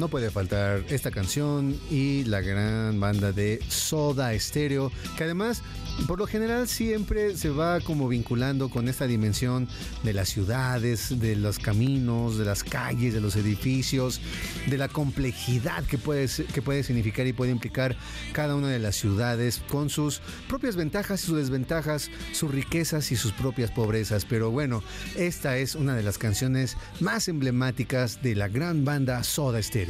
no 0.00 0.08
puede 0.08 0.30
faltar 0.30 0.82
esta 0.88 1.10
canción 1.10 1.78
y 1.90 2.24
la 2.24 2.40
gran 2.40 2.98
banda 2.98 3.32
de 3.32 3.62
Soda 3.68 4.36
Stereo, 4.38 4.90
que 5.18 5.24
además 5.24 5.62
por 6.06 6.18
lo 6.18 6.26
general 6.26 6.66
siempre 6.68 7.36
se 7.36 7.50
va 7.50 7.80
como 7.80 8.08
vinculando 8.08 8.70
con 8.70 8.88
esta 8.88 9.06
dimensión 9.06 9.68
de 10.02 10.14
las 10.14 10.30
ciudades, 10.30 11.20
de 11.20 11.36
los 11.36 11.58
caminos, 11.58 12.38
de 12.38 12.46
las 12.46 12.64
calles, 12.64 13.12
de 13.12 13.20
los 13.20 13.36
edificios, 13.36 14.22
de 14.66 14.78
la 14.78 14.88
complejidad 14.88 15.84
que 15.84 15.98
puede, 15.98 16.26
que 16.52 16.62
puede 16.62 16.82
significar 16.82 17.26
y 17.26 17.34
puede 17.34 17.52
implicar 17.52 17.94
cada 18.32 18.54
una 18.54 18.68
de 18.68 18.78
las 18.78 18.96
ciudades 18.96 19.62
con 19.68 19.90
sus 19.90 20.22
propias 20.48 20.76
ventajas 20.76 21.22
y 21.22 21.26
sus 21.26 21.36
desventajas, 21.36 22.10
sus 22.32 22.50
riquezas 22.50 23.12
y 23.12 23.16
sus 23.16 23.32
propias 23.32 23.70
pobrezas. 23.70 24.24
Pero 24.24 24.50
bueno, 24.50 24.82
esta 25.16 25.58
es 25.58 25.74
una 25.74 25.94
de 25.94 26.02
las 26.02 26.16
canciones 26.16 26.78
más 27.00 27.28
emblemáticas 27.28 28.22
de 28.22 28.34
la 28.34 28.48
gran 28.48 28.86
banda 28.86 29.22
Soda 29.22 29.62
Stereo. 29.62 29.89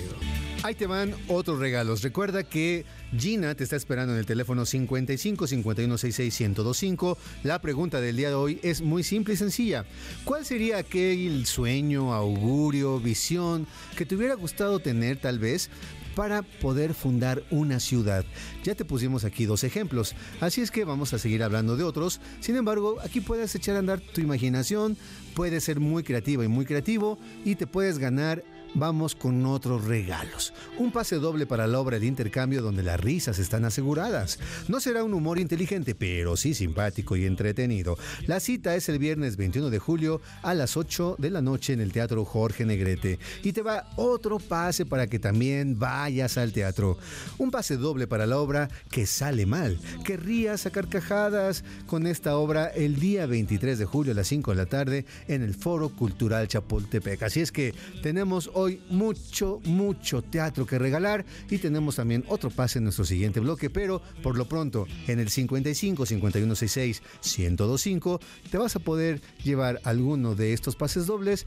Ahí 0.62 0.74
te 0.74 0.86
van 0.86 1.14
otros 1.28 1.58
regalos. 1.58 2.02
Recuerda 2.02 2.42
que 2.42 2.84
Gina 3.16 3.54
te 3.54 3.64
está 3.64 3.76
esperando 3.76 4.12
en 4.12 4.18
el 4.18 4.26
teléfono 4.26 4.66
55 4.66 5.46
51 5.46 5.96
66 5.98 6.48
1025. 6.50 7.16
La 7.44 7.62
pregunta 7.62 8.00
del 8.00 8.16
día 8.16 8.28
de 8.28 8.34
hoy 8.34 8.60
es 8.62 8.82
muy 8.82 9.02
simple 9.02 9.34
y 9.34 9.36
sencilla. 9.38 9.86
¿Cuál 10.24 10.44
sería 10.44 10.76
aquel 10.76 11.46
sueño, 11.46 12.12
augurio, 12.12 13.00
visión 13.00 13.66
que 13.96 14.04
te 14.04 14.16
hubiera 14.16 14.34
gustado 14.34 14.80
tener 14.80 15.16
tal 15.16 15.38
vez 15.38 15.70
para 16.14 16.42
poder 16.42 16.94
fundar 16.94 17.42
una 17.50 17.80
ciudad. 17.80 18.24
Ya 18.64 18.74
te 18.74 18.84
pusimos 18.84 19.24
aquí 19.24 19.46
dos 19.46 19.64
ejemplos, 19.64 20.14
así 20.40 20.60
es 20.60 20.70
que 20.70 20.84
vamos 20.84 21.14
a 21.14 21.18
seguir 21.18 21.42
hablando 21.42 21.76
de 21.76 21.84
otros. 21.84 22.20
Sin 22.40 22.56
embargo, 22.56 22.96
aquí 23.02 23.20
puedes 23.20 23.54
echar 23.54 23.76
a 23.76 23.78
andar 23.78 24.00
tu 24.00 24.20
imaginación, 24.20 24.96
puedes 25.34 25.64
ser 25.64 25.80
muy 25.80 26.02
creativa 26.02 26.44
y 26.44 26.48
muy 26.48 26.64
creativo 26.66 27.18
y 27.44 27.54
te 27.54 27.66
puedes 27.66 27.98
ganar 27.98 28.44
vamos 28.74 29.14
con 29.14 29.44
otros 29.46 29.84
regalos. 29.84 30.52
Un 30.78 30.92
pase 30.92 31.16
doble 31.16 31.46
para 31.46 31.66
la 31.66 31.80
obra 31.80 31.98
de 31.98 32.06
intercambio 32.06 32.62
donde 32.62 32.82
las 32.82 33.00
risas 33.00 33.38
están 33.38 33.64
aseguradas. 33.64 34.38
No 34.68 34.80
será 34.80 35.04
un 35.04 35.14
humor 35.14 35.38
inteligente, 35.38 35.94
pero 35.94 36.36
sí 36.36 36.54
simpático 36.54 37.16
y 37.16 37.26
entretenido. 37.26 37.98
La 38.26 38.40
cita 38.40 38.74
es 38.76 38.88
el 38.88 38.98
viernes 38.98 39.36
21 39.36 39.70
de 39.70 39.78
julio 39.78 40.20
a 40.42 40.54
las 40.54 40.76
8 40.76 41.16
de 41.18 41.30
la 41.30 41.42
noche 41.42 41.72
en 41.72 41.80
el 41.80 41.92
Teatro 41.92 42.24
Jorge 42.24 42.64
Negrete. 42.64 43.18
Y 43.42 43.52
te 43.52 43.62
va 43.62 43.88
otro 43.96 44.38
pase 44.38 44.86
para 44.86 45.06
que 45.06 45.18
también 45.18 45.78
vayas 45.78 46.38
al 46.38 46.52
teatro. 46.52 46.98
Un 47.38 47.50
pase 47.50 47.76
doble 47.76 48.06
para 48.06 48.26
la 48.26 48.38
obra 48.38 48.68
que 48.90 49.06
sale 49.06 49.46
mal. 49.46 49.78
Que 50.04 50.16
rías 50.16 50.66
a 50.66 50.70
carcajadas 50.70 51.64
con 51.86 52.06
esta 52.06 52.36
obra 52.36 52.66
el 52.66 52.98
día 53.00 53.26
23 53.26 53.78
de 53.78 53.84
julio 53.84 54.12
a 54.12 54.16
las 54.16 54.28
5 54.28 54.50
de 54.52 54.56
la 54.56 54.66
tarde 54.66 55.04
en 55.28 55.42
el 55.42 55.54
Foro 55.54 55.88
Cultural 55.90 56.48
Chapultepec. 56.48 57.22
Así 57.22 57.40
es 57.40 57.52
que 57.52 57.74
tenemos 58.02 58.50
hoy 58.60 58.80
mucho, 58.90 59.60
mucho 59.64 60.22
teatro 60.22 60.66
que 60.66 60.78
regalar 60.78 61.24
y 61.50 61.58
tenemos 61.58 61.96
también 61.96 62.24
otro 62.28 62.50
pase 62.50 62.78
en 62.78 62.84
nuestro 62.84 63.04
siguiente 63.04 63.40
bloque, 63.40 63.70
pero 63.70 64.02
por 64.22 64.36
lo 64.36 64.46
pronto 64.46 64.86
en 65.06 65.18
el 65.18 65.30
55 65.30 66.06
5166 66.06 67.02
1025 67.38 68.20
te 68.50 68.58
vas 68.58 68.76
a 68.76 68.80
poder 68.80 69.20
llevar 69.42 69.80
alguno 69.84 70.34
de 70.34 70.52
estos 70.52 70.76
pases 70.76 71.06
dobles 71.06 71.46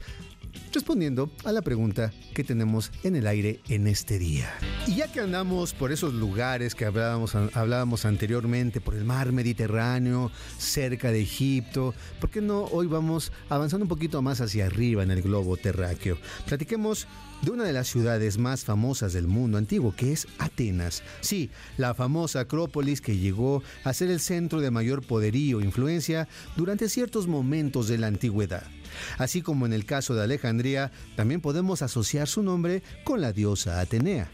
respondiendo 0.72 1.30
a 1.44 1.52
la 1.52 1.62
pregunta 1.62 2.12
que 2.34 2.44
tenemos 2.44 2.90
en 3.02 3.16
el 3.16 3.26
aire 3.26 3.60
en 3.68 3.86
este 3.86 4.18
día. 4.18 4.52
Y 4.86 4.96
ya 4.96 5.10
que 5.10 5.20
andamos 5.20 5.72
por 5.72 5.92
esos 5.92 6.14
lugares 6.14 6.74
que 6.74 6.84
hablábamos, 6.84 7.34
hablábamos 7.34 8.04
anteriormente, 8.04 8.80
por 8.80 8.94
el 8.94 9.04
mar 9.04 9.32
Mediterráneo, 9.32 10.30
cerca 10.58 11.10
de 11.10 11.22
Egipto, 11.22 11.94
¿por 12.20 12.30
qué 12.30 12.40
no 12.40 12.64
hoy 12.64 12.86
vamos 12.86 13.32
avanzando 13.48 13.84
un 13.84 13.88
poquito 13.88 14.20
más 14.22 14.40
hacia 14.40 14.66
arriba 14.66 15.02
en 15.02 15.10
el 15.10 15.22
globo 15.22 15.56
terráqueo? 15.56 16.18
Platiquemos 16.46 17.06
de 17.42 17.50
una 17.50 17.64
de 17.64 17.72
las 17.72 17.88
ciudades 17.88 18.38
más 18.38 18.64
famosas 18.64 19.12
del 19.12 19.26
mundo 19.26 19.58
antiguo, 19.58 19.94
que 19.94 20.12
es 20.12 20.26
Atenas. 20.38 21.02
Sí, 21.20 21.50
la 21.76 21.94
famosa 21.94 22.40
Acrópolis 22.40 23.00
que 23.00 23.18
llegó 23.18 23.62
a 23.84 23.92
ser 23.92 24.10
el 24.10 24.20
centro 24.20 24.60
de 24.60 24.70
mayor 24.70 25.06
poderío 25.06 25.60
e 25.60 25.64
influencia 25.64 26.26
durante 26.56 26.88
ciertos 26.88 27.26
momentos 27.26 27.88
de 27.88 27.98
la 27.98 28.06
antigüedad. 28.06 28.64
Así 29.18 29.42
como 29.42 29.66
en 29.66 29.72
el 29.72 29.84
caso 29.84 30.14
de 30.14 30.22
Alejandría, 30.22 30.92
también 31.16 31.40
podemos 31.40 31.82
asociar 31.82 32.28
su 32.28 32.42
nombre 32.42 32.82
con 33.04 33.20
la 33.20 33.32
diosa 33.32 33.80
Atenea. 33.80 34.30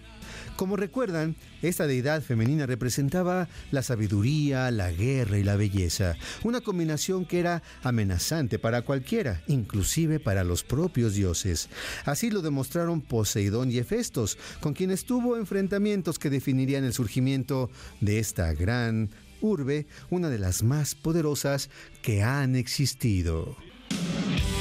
Como 0.57 0.77
recuerdan, 0.77 1.37
esta 1.62 1.87
deidad 1.87 2.23
femenina 2.23 2.66
representaba 2.66 3.49
la 3.70 3.83
sabiduría, 3.83 4.70
la 4.70 4.92
guerra 4.92 5.38
y 5.38 5.42
la 5.42 5.57
belleza, 5.57 6.16
una 6.44 6.61
combinación 6.61 7.25
que 7.25 7.40
era 7.40 7.62
amenazante 7.83 8.59
para 8.59 8.83
cualquiera, 8.83 9.42
inclusive 9.46 10.20
para 10.20 10.44
los 10.44 10.62
propios 10.62 11.14
dioses. 11.14 11.68
Así 12.05 12.31
lo 12.31 12.42
demostraron 12.42 13.01
Poseidón 13.01 13.70
y 13.70 13.79
Hefestos, 13.79 14.37
con 14.61 14.75
quienes 14.75 15.05
tuvo 15.05 15.37
enfrentamientos 15.37 16.18
que 16.18 16.31
definirían 16.31 16.85
el 16.85 16.92
surgimiento 16.92 17.70
de 18.01 18.18
esta 18.18 18.53
gran 18.53 19.11
urbe, 19.40 19.87
una 20.11 20.29
de 20.29 20.38
las 20.38 20.62
más 20.62 20.94
poderosas 20.94 21.70
que 22.03 22.23
han 22.23 22.55
existido. 22.55 23.57
Thank 23.90 24.55
you. 24.55 24.60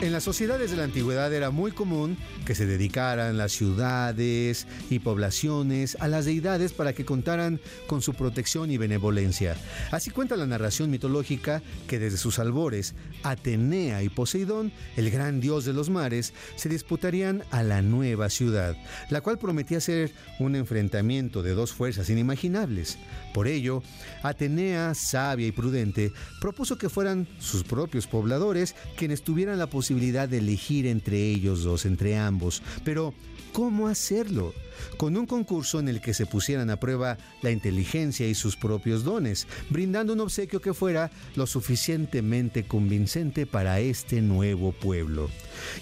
En 0.00 0.12
las 0.12 0.22
sociedades 0.22 0.70
de 0.70 0.76
la 0.76 0.84
antigüedad 0.84 1.34
era 1.34 1.50
muy 1.50 1.72
común 1.72 2.16
que 2.46 2.54
se 2.54 2.66
dedicaran 2.66 3.36
las 3.36 3.50
ciudades 3.50 4.68
y 4.90 5.00
poblaciones 5.00 5.96
a 5.98 6.06
las 6.06 6.24
deidades 6.24 6.72
para 6.72 6.92
que 6.92 7.04
contaran 7.04 7.60
con 7.88 8.00
su 8.00 8.14
protección 8.14 8.70
y 8.70 8.78
benevolencia. 8.78 9.56
Así 9.90 10.10
cuenta 10.10 10.36
la 10.36 10.46
narración 10.46 10.88
mitológica 10.88 11.62
que 11.88 11.98
desde 11.98 12.16
sus 12.16 12.38
albores, 12.38 12.94
Atenea 13.24 14.04
y 14.04 14.08
Poseidón, 14.08 14.70
el 14.96 15.10
gran 15.10 15.40
dios 15.40 15.64
de 15.64 15.72
los 15.72 15.90
mares, 15.90 16.32
se 16.54 16.68
disputarían 16.68 17.42
a 17.50 17.64
la 17.64 17.82
nueva 17.82 18.30
ciudad, 18.30 18.76
la 19.10 19.20
cual 19.20 19.38
prometía 19.38 19.80
ser 19.80 20.12
un 20.38 20.54
enfrentamiento 20.54 21.42
de 21.42 21.54
dos 21.54 21.72
fuerzas 21.72 22.08
inimaginables. 22.08 22.98
Por 23.34 23.48
ello, 23.48 23.82
Atenea, 24.22 24.94
sabia 24.94 25.48
y 25.48 25.52
prudente, 25.52 26.12
propuso 26.40 26.78
que 26.78 26.88
fueran 26.88 27.26
sus 27.40 27.64
propios 27.64 28.06
pobladores 28.06 28.76
quienes 28.96 29.22
tuvieran 29.22 29.58
la 29.58 29.66
posibilidad 29.66 29.87
de 29.88 30.38
elegir 30.38 30.86
entre 30.86 31.30
ellos 31.30 31.62
dos, 31.64 31.86
entre 31.86 32.16
ambos. 32.16 32.62
Pero, 32.84 33.14
¿cómo 33.52 33.88
hacerlo? 33.88 34.54
Con 34.96 35.16
un 35.16 35.26
concurso 35.26 35.80
en 35.80 35.88
el 35.88 36.00
que 36.00 36.14
se 36.14 36.26
pusieran 36.26 36.70
a 36.70 36.78
prueba 36.78 37.18
la 37.42 37.50
inteligencia 37.50 38.28
y 38.28 38.34
sus 38.34 38.56
propios 38.56 39.04
dones, 39.04 39.46
brindando 39.70 40.12
un 40.12 40.20
obsequio 40.20 40.60
que 40.60 40.74
fuera 40.74 41.10
lo 41.36 41.46
suficientemente 41.46 42.64
convincente 42.64 43.46
para 43.46 43.80
este 43.80 44.20
nuevo 44.20 44.72
pueblo. 44.72 45.30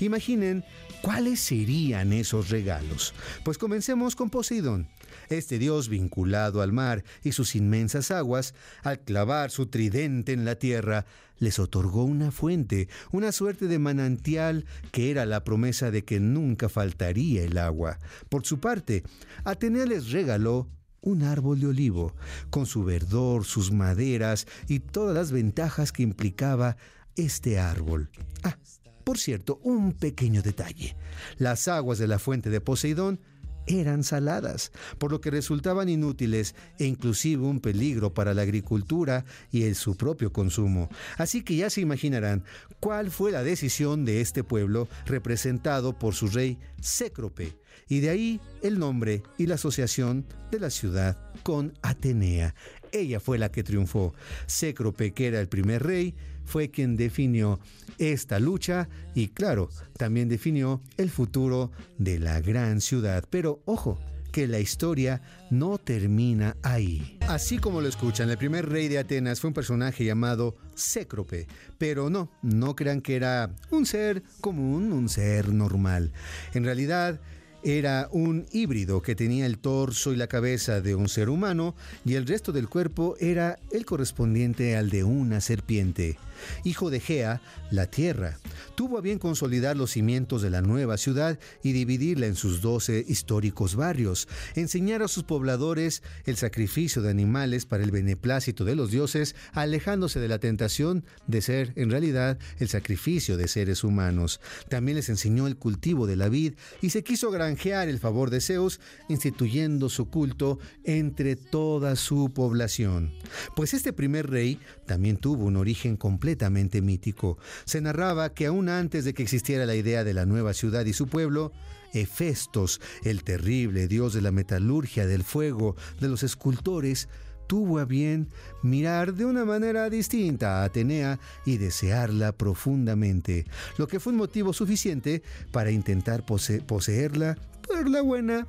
Imaginen 0.00 0.64
cuáles 1.02 1.40
serían 1.40 2.12
esos 2.12 2.50
regalos. 2.50 3.14
Pues 3.44 3.58
comencemos 3.58 4.16
con 4.16 4.30
Poseidón. 4.30 4.88
Este 5.28 5.58
dios 5.58 5.88
vinculado 5.88 6.62
al 6.62 6.72
mar 6.72 7.04
y 7.22 7.32
sus 7.32 7.54
inmensas 7.56 8.10
aguas, 8.10 8.54
al 8.82 9.00
clavar 9.00 9.50
su 9.50 9.66
tridente 9.66 10.32
en 10.32 10.44
la 10.44 10.56
tierra, 10.56 11.06
les 11.38 11.58
otorgó 11.58 12.04
una 12.04 12.30
fuente, 12.30 12.88
una 13.12 13.32
suerte 13.32 13.66
de 13.66 13.78
manantial 13.78 14.64
que 14.90 15.10
era 15.10 15.26
la 15.26 15.44
promesa 15.44 15.90
de 15.90 16.04
que 16.04 16.20
nunca 16.20 16.68
faltaría 16.68 17.42
el 17.42 17.58
agua. 17.58 17.98
Por 18.28 18.46
su 18.46 18.58
parte, 18.58 19.02
Atenea 19.44 19.86
les 19.86 20.10
regaló 20.12 20.68
un 21.02 21.22
árbol 21.22 21.60
de 21.60 21.68
olivo, 21.68 22.14
con 22.50 22.66
su 22.66 22.84
verdor, 22.84 23.44
sus 23.44 23.70
maderas 23.70 24.46
y 24.66 24.80
todas 24.80 25.14
las 25.14 25.30
ventajas 25.30 25.92
que 25.92 26.02
implicaba 26.02 26.76
este 27.14 27.58
árbol. 27.58 28.10
Ah, 28.42 28.56
por 29.04 29.18
cierto, 29.18 29.60
un 29.62 29.92
pequeño 29.92 30.42
detalle. 30.42 30.96
Las 31.38 31.68
aguas 31.68 31.98
de 31.98 32.08
la 32.08 32.18
fuente 32.18 32.50
de 32.50 32.60
Poseidón 32.60 33.20
eran 33.66 34.04
saladas, 34.04 34.72
por 34.98 35.10
lo 35.10 35.20
que 35.20 35.30
resultaban 35.30 35.88
inútiles 35.88 36.54
e 36.78 36.84
inclusive 36.84 37.42
un 37.42 37.60
peligro 37.60 38.14
para 38.14 38.34
la 38.34 38.42
agricultura 38.42 39.24
y 39.50 39.72
su 39.74 39.96
propio 39.96 40.32
consumo. 40.32 40.88
Así 41.18 41.42
que 41.42 41.56
ya 41.56 41.70
se 41.70 41.80
imaginarán 41.80 42.44
cuál 42.80 43.10
fue 43.10 43.32
la 43.32 43.42
decisión 43.42 44.04
de 44.04 44.20
este 44.20 44.44
pueblo 44.44 44.88
representado 45.06 45.98
por 45.98 46.14
su 46.14 46.28
rey 46.28 46.58
Cécrope, 46.80 47.56
y 47.88 48.00
de 48.00 48.10
ahí 48.10 48.40
el 48.62 48.78
nombre 48.78 49.22
y 49.38 49.46
la 49.46 49.54
asociación 49.54 50.26
de 50.50 50.60
la 50.60 50.70
ciudad 50.70 51.16
con 51.42 51.72
Atenea. 51.82 52.54
Ella 52.92 53.20
fue 53.20 53.38
la 53.38 53.50
que 53.50 53.62
triunfó. 53.62 54.14
Cécrope, 54.46 55.12
que 55.12 55.26
era 55.26 55.40
el 55.40 55.48
primer 55.48 55.84
rey, 55.84 56.14
fue 56.46 56.70
quien 56.70 56.96
definió 56.96 57.60
esta 57.98 58.38
lucha 58.38 58.88
y 59.14 59.28
claro, 59.28 59.68
también 59.96 60.28
definió 60.28 60.80
el 60.96 61.10
futuro 61.10 61.70
de 61.98 62.18
la 62.18 62.40
gran 62.40 62.80
ciudad. 62.80 63.24
Pero 63.28 63.60
ojo, 63.66 63.98
que 64.32 64.46
la 64.46 64.60
historia 64.60 65.22
no 65.50 65.78
termina 65.78 66.56
ahí. 66.62 67.18
Así 67.22 67.58
como 67.58 67.80
lo 67.80 67.88
escuchan, 67.88 68.28
el 68.28 68.36
primer 68.36 68.68
rey 68.68 68.86
de 68.88 68.98
Atenas 68.98 69.40
fue 69.40 69.48
un 69.48 69.54
personaje 69.54 70.04
llamado 70.04 70.56
Cécrope, 70.76 71.46
pero 71.78 72.10
no, 72.10 72.30
no 72.42 72.76
crean 72.76 73.00
que 73.00 73.16
era 73.16 73.50
un 73.70 73.86
ser 73.86 74.22
común, 74.42 74.92
un 74.92 75.08
ser 75.08 75.54
normal. 75.54 76.12
En 76.52 76.64
realidad, 76.64 77.18
era 77.62 78.08
un 78.12 78.46
híbrido 78.52 79.02
que 79.02 79.16
tenía 79.16 79.44
el 79.46 79.58
torso 79.58 80.12
y 80.12 80.16
la 80.16 80.28
cabeza 80.28 80.80
de 80.80 80.94
un 80.94 81.08
ser 81.08 81.28
humano 81.28 81.74
y 82.04 82.14
el 82.14 82.26
resto 82.26 82.52
del 82.52 82.68
cuerpo 82.68 83.16
era 83.18 83.58
el 83.72 83.84
correspondiente 83.84 84.76
al 84.76 84.88
de 84.90 85.02
una 85.02 85.40
serpiente. 85.40 86.16
Hijo 86.64 86.90
de 86.90 87.00
Gea, 87.00 87.40
la 87.70 87.86
tierra, 87.86 88.38
tuvo 88.74 88.98
a 88.98 89.00
bien 89.00 89.18
consolidar 89.18 89.76
los 89.76 89.92
cimientos 89.92 90.42
de 90.42 90.50
la 90.50 90.62
nueva 90.62 90.96
ciudad 90.96 91.38
y 91.62 91.72
dividirla 91.72 92.26
en 92.26 92.34
sus 92.34 92.60
doce 92.60 93.04
históricos 93.06 93.74
barrios, 93.76 94.28
enseñar 94.54 95.02
a 95.02 95.08
sus 95.08 95.24
pobladores 95.24 96.02
el 96.24 96.36
sacrificio 96.36 97.02
de 97.02 97.10
animales 97.10 97.66
para 97.66 97.84
el 97.84 97.90
beneplácito 97.90 98.64
de 98.64 98.76
los 98.76 98.90
dioses, 98.90 99.34
alejándose 99.52 100.20
de 100.20 100.28
la 100.28 100.38
tentación 100.38 101.04
de 101.26 101.42
ser 101.42 101.72
en 101.76 101.90
realidad 101.90 102.38
el 102.58 102.68
sacrificio 102.68 103.36
de 103.36 103.48
seres 103.48 103.84
humanos. 103.84 104.40
También 104.68 104.96
les 104.96 105.08
enseñó 105.08 105.46
el 105.46 105.56
cultivo 105.56 106.06
de 106.06 106.16
la 106.16 106.28
vid 106.28 106.54
y 106.82 106.90
se 106.90 107.02
quiso 107.02 107.30
granjear 107.30 107.88
el 107.88 107.98
favor 107.98 108.30
de 108.30 108.40
Zeus, 108.40 108.80
instituyendo 109.08 109.88
su 109.88 110.10
culto 110.10 110.58
entre 110.84 111.36
toda 111.36 111.96
su 111.96 112.32
población. 112.32 113.12
Pues 113.54 113.74
este 113.74 113.92
primer 113.92 114.30
rey 114.30 114.58
también 114.86 115.16
tuvo 115.16 115.44
un 115.44 115.56
origen 115.56 115.96
completo 115.96 116.25
completamente 116.26 116.82
mítico. 116.82 117.38
Se 117.66 117.80
narraba 117.80 118.34
que 118.34 118.46
aún 118.46 118.68
antes 118.68 119.04
de 119.04 119.14
que 119.14 119.22
existiera 119.22 119.64
la 119.64 119.76
idea 119.76 120.02
de 120.02 120.12
la 120.12 120.26
nueva 120.26 120.54
ciudad 120.54 120.84
y 120.84 120.92
su 120.92 121.06
pueblo, 121.06 121.52
Hefestos, 121.92 122.80
el 123.04 123.22
terrible 123.22 123.86
dios 123.86 124.12
de 124.12 124.22
la 124.22 124.32
metalurgia, 124.32 125.06
del 125.06 125.22
fuego, 125.22 125.76
de 126.00 126.08
los 126.08 126.24
escultores, 126.24 127.08
tuvo 127.46 127.78
a 127.78 127.84
bien 127.84 128.28
mirar 128.64 129.14
de 129.14 129.24
una 129.24 129.44
manera 129.44 129.88
distinta 129.88 130.62
a 130.62 130.64
Atenea 130.64 131.20
y 131.44 131.58
desearla 131.58 132.32
profundamente, 132.32 133.46
lo 133.78 133.86
que 133.86 134.00
fue 134.00 134.12
un 134.12 134.18
motivo 134.18 134.52
suficiente 134.52 135.22
para 135.52 135.70
intentar 135.70 136.26
poseerla 136.26 137.38
por 137.62 137.88
la 137.88 138.02
buena 138.02 138.48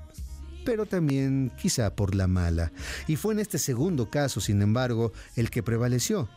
pero 0.65 0.85
también 0.85 1.49
quizá 1.57 1.95
por 1.95 2.13
la 2.13 2.27
mala. 2.27 2.73
Y 3.07 3.15
fue 3.15 3.33
en 3.33 3.39
este 3.39 3.57
segundo 3.57 4.09
caso, 4.09 4.41
sin 4.41 4.61
embargo, 4.61 5.13
el 5.37 5.49
que 5.49 5.63
prevaleció. 5.63 6.27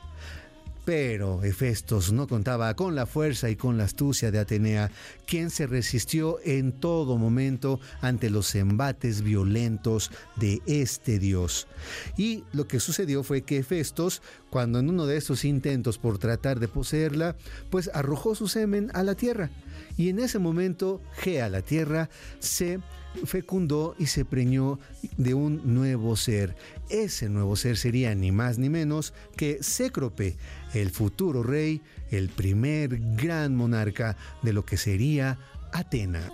Pero 0.91 1.45
Hefestos 1.45 2.11
no 2.11 2.27
contaba 2.27 2.75
con 2.75 2.97
la 2.97 3.07
fuerza 3.07 3.49
y 3.49 3.55
con 3.55 3.79
la 3.79 3.85
astucia 3.85 4.33
de 4.33 4.41
Atenea, 4.41 4.91
quien 5.25 5.51
se 5.51 5.69
resistió 5.69 6.41
en 6.45 6.73
todo 6.73 7.17
momento 7.17 7.79
ante 8.01 8.29
los 8.29 8.53
embates 8.57 9.23
violentos 9.23 10.11
de 10.35 10.61
este 10.67 11.21
dios. 11.21 11.69
Y 12.17 12.43
lo 12.53 12.67
que 12.67 12.81
sucedió 12.81 13.23
fue 13.23 13.43
que 13.43 13.59
Hefestos, 13.59 14.21
cuando 14.51 14.81
en 14.81 14.91
uno 14.91 15.07
de 15.07 15.17
esos 15.17 15.45
intentos 15.45 15.97
por 15.97 16.19
tratar 16.19 16.59
de 16.59 16.67
poseerla, 16.67 17.37
pues 17.71 17.89
arrojó 17.95 18.35
su 18.35 18.49
semen 18.49 18.91
a 18.93 19.05
la 19.05 19.15
tierra. 19.15 19.49
Y 19.97 20.09
en 20.09 20.19
ese 20.19 20.41
momento 20.41 21.01
Gea, 21.19 21.49
la 21.49 21.63
tierra, 21.63 22.11
se 22.41 22.81
fecundó 23.25 23.95
y 23.99 24.07
se 24.07 24.25
preñó 24.25 24.79
de 25.17 25.35
un 25.35 25.75
nuevo 25.75 26.17
ser. 26.17 26.57
Ese 26.89 27.29
nuevo 27.29 27.57
ser 27.57 27.77
sería 27.77 28.15
ni 28.15 28.33
más 28.33 28.59
ni 28.59 28.69
menos 28.69 29.13
que 29.37 29.59
Cécrope, 29.63 30.37
el 30.75 30.91
futuro 30.91 31.43
rey, 31.43 31.83
el 32.11 32.29
primer 32.29 32.99
gran 33.17 33.57
monarca 33.57 34.17
de 34.43 34.53
lo 34.53 34.65
que 34.65 34.77
sería 34.77 35.39
Atena. 35.73 36.31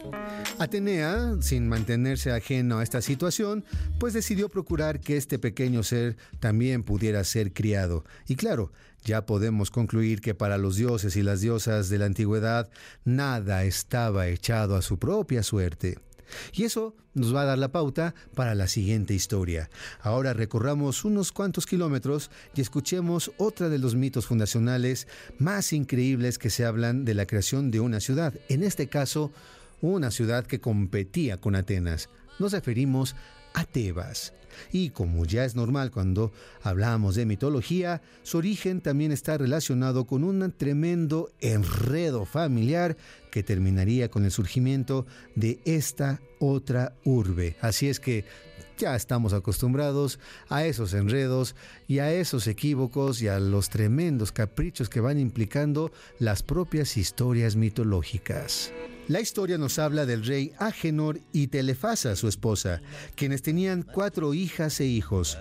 Atenea, 0.59 1.37
sin 1.41 1.69
mantenerse 1.69 2.33
ajeno 2.33 2.79
a 2.79 2.83
esta 2.83 3.03
situación, 3.03 3.65
pues 3.99 4.15
decidió 4.15 4.49
procurar 4.49 5.01
que 5.01 5.17
este 5.17 5.39
pequeño 5.39 5.83
ser 5.83 6.17
también 6.41 6.83
pudiera 6.83 7.23
ser 7.25 7.53
criado. 7.53 8.05
Y 8.27 8.37
claro, 8.37 8.73
ya 9.05 9.27
podemos 9.27 9.71
concluir 9.71 10.21
que 10.21 10.35
para 10.35 10.59
los 10.59 10.77
dioses 10.77 11.17
y 11.17 11.23
las 11.23 11.41
diosas 11.41 11.89
de 11.89 11.99
la 11.99 12.07
antigüedad 12.07 12.71
nada 13.05 13.65
estaba 13.65 14.29
echado 14.29 14.77
a 14.77 14.83
su 14.83 14.99
propia 14.99 15.43
suerte. 15.43 15.99
Y 16.53 16.65
eso 16.65 16.95
nos 17.15 17.35
va 17.35 17.43
a 17.43 17.47
dar 17.47 17.59
la 17.59 17.73
pauta 17.73 18.15
para 18.35 18.55
la 18.55 18.69
siguiente 18.69 19.15
historia. 19.15 19.71
Ahora 20.01 20.33
recorramos 20.33 21.05
unos 21.05 21.33
cuantos 21.33 21.67
kilómetros 21.67 22.31
y 22.55 22.61
escuchemos 22.61 23.33
otra 23.39 23.69
de 23.69 23.79
los 23.79 23.95
mitos 23.95 24.27
fundacionales 24.27 25.09
más 25.39 25.73
increíbles 25.73 26.39
que 26.39 26.51
se 26.51 26.65
hablan 26.65 27.05
de 27.05 27.15
la 27.15 27.27
creación 27.27 27.71
de 27.71 27.81
una 27.81 28.01
ciudad, 28.01 28.35
en 28.49 28.63
este 28.63 28.89
caso, 28.89 29.33
una 29.81 30.11
ciudad 30.11 30.47
que 30.47 30.61
competía 30.61 31.41
con 31.41 31.55
Atenas. 31.55 32.09
Nos 32.39 32.53
referimos 32.53 33.15
a 33.55 33.65
Tebas. 33.65 34.33
Y 34.73 34.91
como 34.91 35.25
ya 35.25 35.45
es 35.45 35.55
normal 35.55 35.91
cuando 35.91 36.33
hablamos 36.63 37.15
de 37.15 37.27
mitología, 37.27 38.03
su 38.23 38.39
origen 38.39 38.81
también 38.81 39.13
está 39.13 39.39
relacionado 39.39 40.07
con 40.07 40.25
un 40.25 40.53
tremendo 40.53 41.31
enredo 41.41 42.25
familiar 42.25 42.97
que 43.31 43.43
terminaría 43.43 44.11
con 44.11 44.25
el 44.25 44.31
surgimiento 44.31 45.07
de 45.35 45.61
esta 45.65 46.21
otra 46.39 46.95
urbe. 47.05 47.57
Así 47.61 47.89
es 47.89 48.01
que 48.01 48.25
ya 48.77 48.95
estamos 48.95 49.33
acostumbrados 49.33 50.19
a 50.49 50.65
esos 50.65 50.95
enredos 50.95 51.55
y 51.89 51.99
a 51.99 52.13
esos 52.13 52.47
equívocos 52.47 53.23
y 53.23 53.29
a 53.29 53.39
los 53.39 53.71
tremendos 53.71 54.33
caprichos 54.33 54.89
que 54.89 55.01
van 55.01 55.19
implicando 55.19 55.91
las 56.19 56.43
propias 56.43 56.97
historias 56.97 57.57
mitológicas. 57.57 58.73
La 59.09 59.21
historia 59.21 59.57
nos 59.57 59.79
habla 59.79 60.05
del 60.05 60.25
rey 60.25 60.53
Agenor 60.59 61.21
y 61.33 61.47
Telefasa, 61.47 62.17
su 62.17 62.29
esposa, 62.29 62.81
quienes 63.15 63.43
tenían 63.43 63.83
cuatro 63.83 64.35
hijas 64.35 64.81
e 64.81 64.87
hijos, 64.87 65.39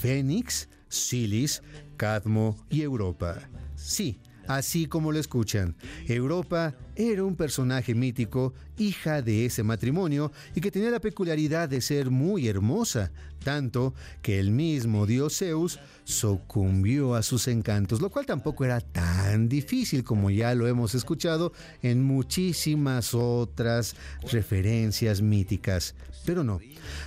Fénix, 0.00 0.68
Silis, 0.88 1.62
Cadmo 1.96 2.56
y 2.70 2.82
Europa. 2.82 3.48
Sí, 3.74 4.20
así 4.46 4.86
como 4.86 5.12
lo 5.12 5.18
escuchan. 5.18 5.76
Europa 6.06 6.76
era 6.96 7.24
un 7.24 7.36
personaje 7.36 7.94
mítico, 7.94 8.54
hija 8.78 9.22
de 9.22 9.46
ese 9.46 9.62
matrimonio, 9.62 10.32
y 10.54 10.60
que 10.60 10.70
tenía 10.70 10.90
la 10.90 11.00
peculiaridad 11.00 11.68
de 11.68 11.80
ser 11.80 12.10
muy 12.10 12.48
hermosa, 12.48 13.10
tanto 13.44 13.94
que 14.22 14.38
el 14.38 14.50
mismo 14.50 15.06
dios 15.06 15.38
Zeus 15.38 15.78
sucumbió 16.04 17.14
a 17.14 17.22
sus 17.22 17.48
encantos, 17.48 18.00
lo 18.00 18.10
cual 18.10 18.26
tampoco 18.26 18.64
era 18.64 18.80
tan 18.80 19.48
difícil 19.48 20.04
como 20.04 20.30
ya 20.30 20.54
lo 20.54 20.66
hemos 20.66 20.94
escuchado 20.94 21.52
en 21.82 22.02
muchísimas 22.02 23.14
otras 23.14 23.94
referencias 24.30 25.22
míticas. 25.22 25.94
Pero 26.26 26.44
no, 26.44 26.60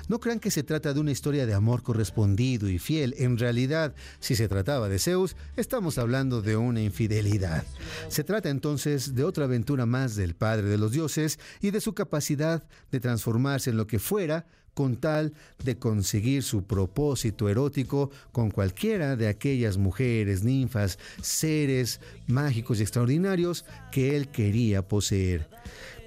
no 0.08 0.20
crean 0.20 0.40
que 0.40 0.50
se 0.52 0.64
trata 0.64 0.94
de 0.94 1.00
una 1.00 1.12
historia 1.12 1.46
de 1.46 1.54
amor 1.54 1.84
correspondido 1.84 2.68
y 2.68 2.80
fiel. 2.80 3.14
En 3.20 3.38
realidad, 3.38 3.94
si 4.20 4.36
se 4.36 4.48
trataba 4.48 4.90
de 4.90 4.98
Zeus, 4.98 5.36
estamos 5.56 5.98
hablando 5.98 6.42
de 6.42 6.58
una 6.58 6.82
infidelidad. 6.82 7.64
Se 8.08 8.24
trata 8.24 8.50
entonces 8.50 9.14
de 9.14 9.24
otra 9.24 9.46
aventura 9.46 9.73
más 9.86 10.16
del 10.16 10.36
Padre 10.36 10.68
de 10.68 10.78
los 10.78 10.92
Dioses 10.92 11.40
y 11.62 11.72
de 11.72 11.82
su 11.82 11.94
capacidad 11.94 12.64
de 12.92 13.00
transformarse 13.00 13.70
en 13.70 13.78
lo 13.78 13.88
que 13.88 14.00
fuera 14.00 14.46
con 14.74 14.98
tal 14.98 15.34
de 15.64 15.78
conseguir 15.78 16.44
su 16.44 16.64
propósito 16.64 17.50
erótico 17.50 18.10
con 18.32 18.50
cualquiera 18.52 19.16
de 19.16 19.28
aquellas 19.28 19.78
mujeres, 19.78 20.44
ninfas, 20.44 20.98
seres 21.22 22.00
mágicos 22.28 22.80
y 22.80 22.84
extraordinarios 22.84 23.66
que 23.92 24.16
él 24.16 24.30
quería 24.30 24.88
poseer. 24.88 25.50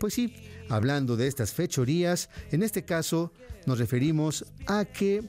Pues 0.00 0.14
sí, 0.14 0.35
hablando 0.68 1.16
de 1.16 1.26
estas 1.26 1.52
fechorías, 1.52 2.29
en 2.50 2.62
este 2.62 2.85
caso 2.85 3.33
nos 3.66 3.79
referimos 3.79 4.44
a 4.66 4.85
que 4.85 5.22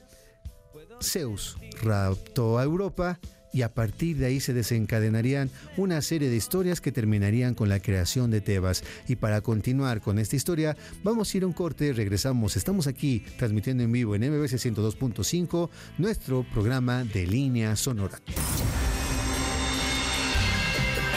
Zeus 1.02 1.58
raptó 1.84 2.58
a 2.58 2.64
Europa 2.64 3.20
y 3.58 3.64
a 3.64 3.74
partir 3.74 4.18
de 4.18 4.28
ahí 4.28 4.40
se 4.40 4.54
desencadenarían 4.54 5.50
una 5.78 6.04
serie 6.04 6.30
de 6.30 6.36
historias 6.36 6.80
que 6.80 6.92
terminarían 6.92 7.56
con 7.56 7.70
la 7.70 7.80
creación 7.80 8.30
de 8.30 8.40
Tebas. 8.40 8.84
Y 9.08 9.16
para 9.16 9.42
continuar 9.42 10.00
con 10.00 10.20
esta 10.20 10.36
historia, 10.36 10.78
vamos 11.04 11.34
a 11.34 11.38
ir 11.38 11.44
a 11.44 11.48
un 11.48 11.54
corte, 11.54 11.92
regresamos, 11.92 12.56
estamos 12.56 12.86
aquí 12.86 13.24
transmitiendo 13.40 13.82
en 13.82 13.92
vivo 13.92 14.14
en 14.14 14.32
MBC 14.32 14.58
102.5, 14.58 15.72
nuestro 15.98 16.46
programa 16.54 17.04
de 17.04 17.26
línea 17.26 17.76
sonora. 17.76 18.22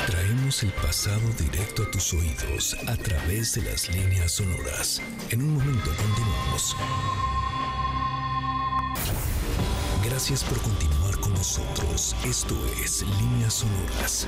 Traemos 0.07 0.62
el 0.62 0.70
pasado 0.70 1.20
directo 1.38 1.83
a 1.83 1.90
tus 1.90 2.14
oídos 2.14 2.74
a 2.87 2.96
través 2.96 3.55
de 3.55 3.70
las 3.70 3.94
líneas 3.94 4.33
sonoras. 4.33 5.03
En 5.29 5.42
un 5.42 5.53
momento 5.57 5.90
continuamos. 5.90 6.74
Gracias 10.07 10.42
por 10.42 10.59
continuar 10.62 10.99
nosotros. 11.30 12.16
Esto 12.24 12.56
es 12.82 13.04
Líneas 13.20 13.54
Sonoras. 13.54 14.26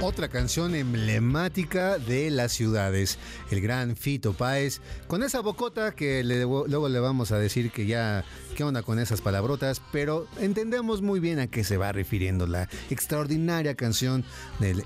Otra 0.00 0.28
canción 0.28 0.76
emblemática 0.76 1.98
de 1.98 2.30
las 2.30 2.52
ciudades, 2.52 3.18
el 3.50 3.60
gran 3.60 3.96
Fito 3.96 4.32
Páez, 4.32 4.80
con 5.08 5.24
esa 5.24 5.40
bocota 5.40 5.92
que 5.92 6.22
luego 6.22 6.88
le 6.88 7.00
vamos 7.00 7.32
a 7.32 7.38
decir 7.38 7.72
que 7.72 7.86
ya, 7.86 8.24
¿qué 8.56 8.62
onda 8.62 8.82
con 8.82 9.00
esas 9.00 9.20
palabrotas? 9.20 9.82
Pero 9.90 10.28
entendemos 10.38 11.02
muy 11.02 11.18
bien 11.18 11.40
a 11.40 11.48
qué 11.48 11.64
se 11.64 11.78
va 11.78 11.90
refiriendo 11.90 12.46
la 12.46 12.68
extraordinaria 12.90 13.74
canción 13.74 14.24
del 14.60 14.84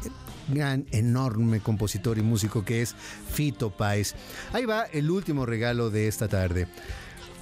gran, 0.48 0.86
enorme 0.92 1.60
compositor 1.60 2.16
y 2.16 2.22
músico 2.22 2.64
que 2.64 2.80
es 2.80 2.94
Fito 3.30 3.70
Páez. 3.70 4.14
Ahí 4.54 4.64
va 4.64 4.84
el 4.84 5.10
último 5.10 5.44
regalo 5.44 5.90
de 5.90 6.08
esta 6.08 6.26
tarde. 6.28 6.68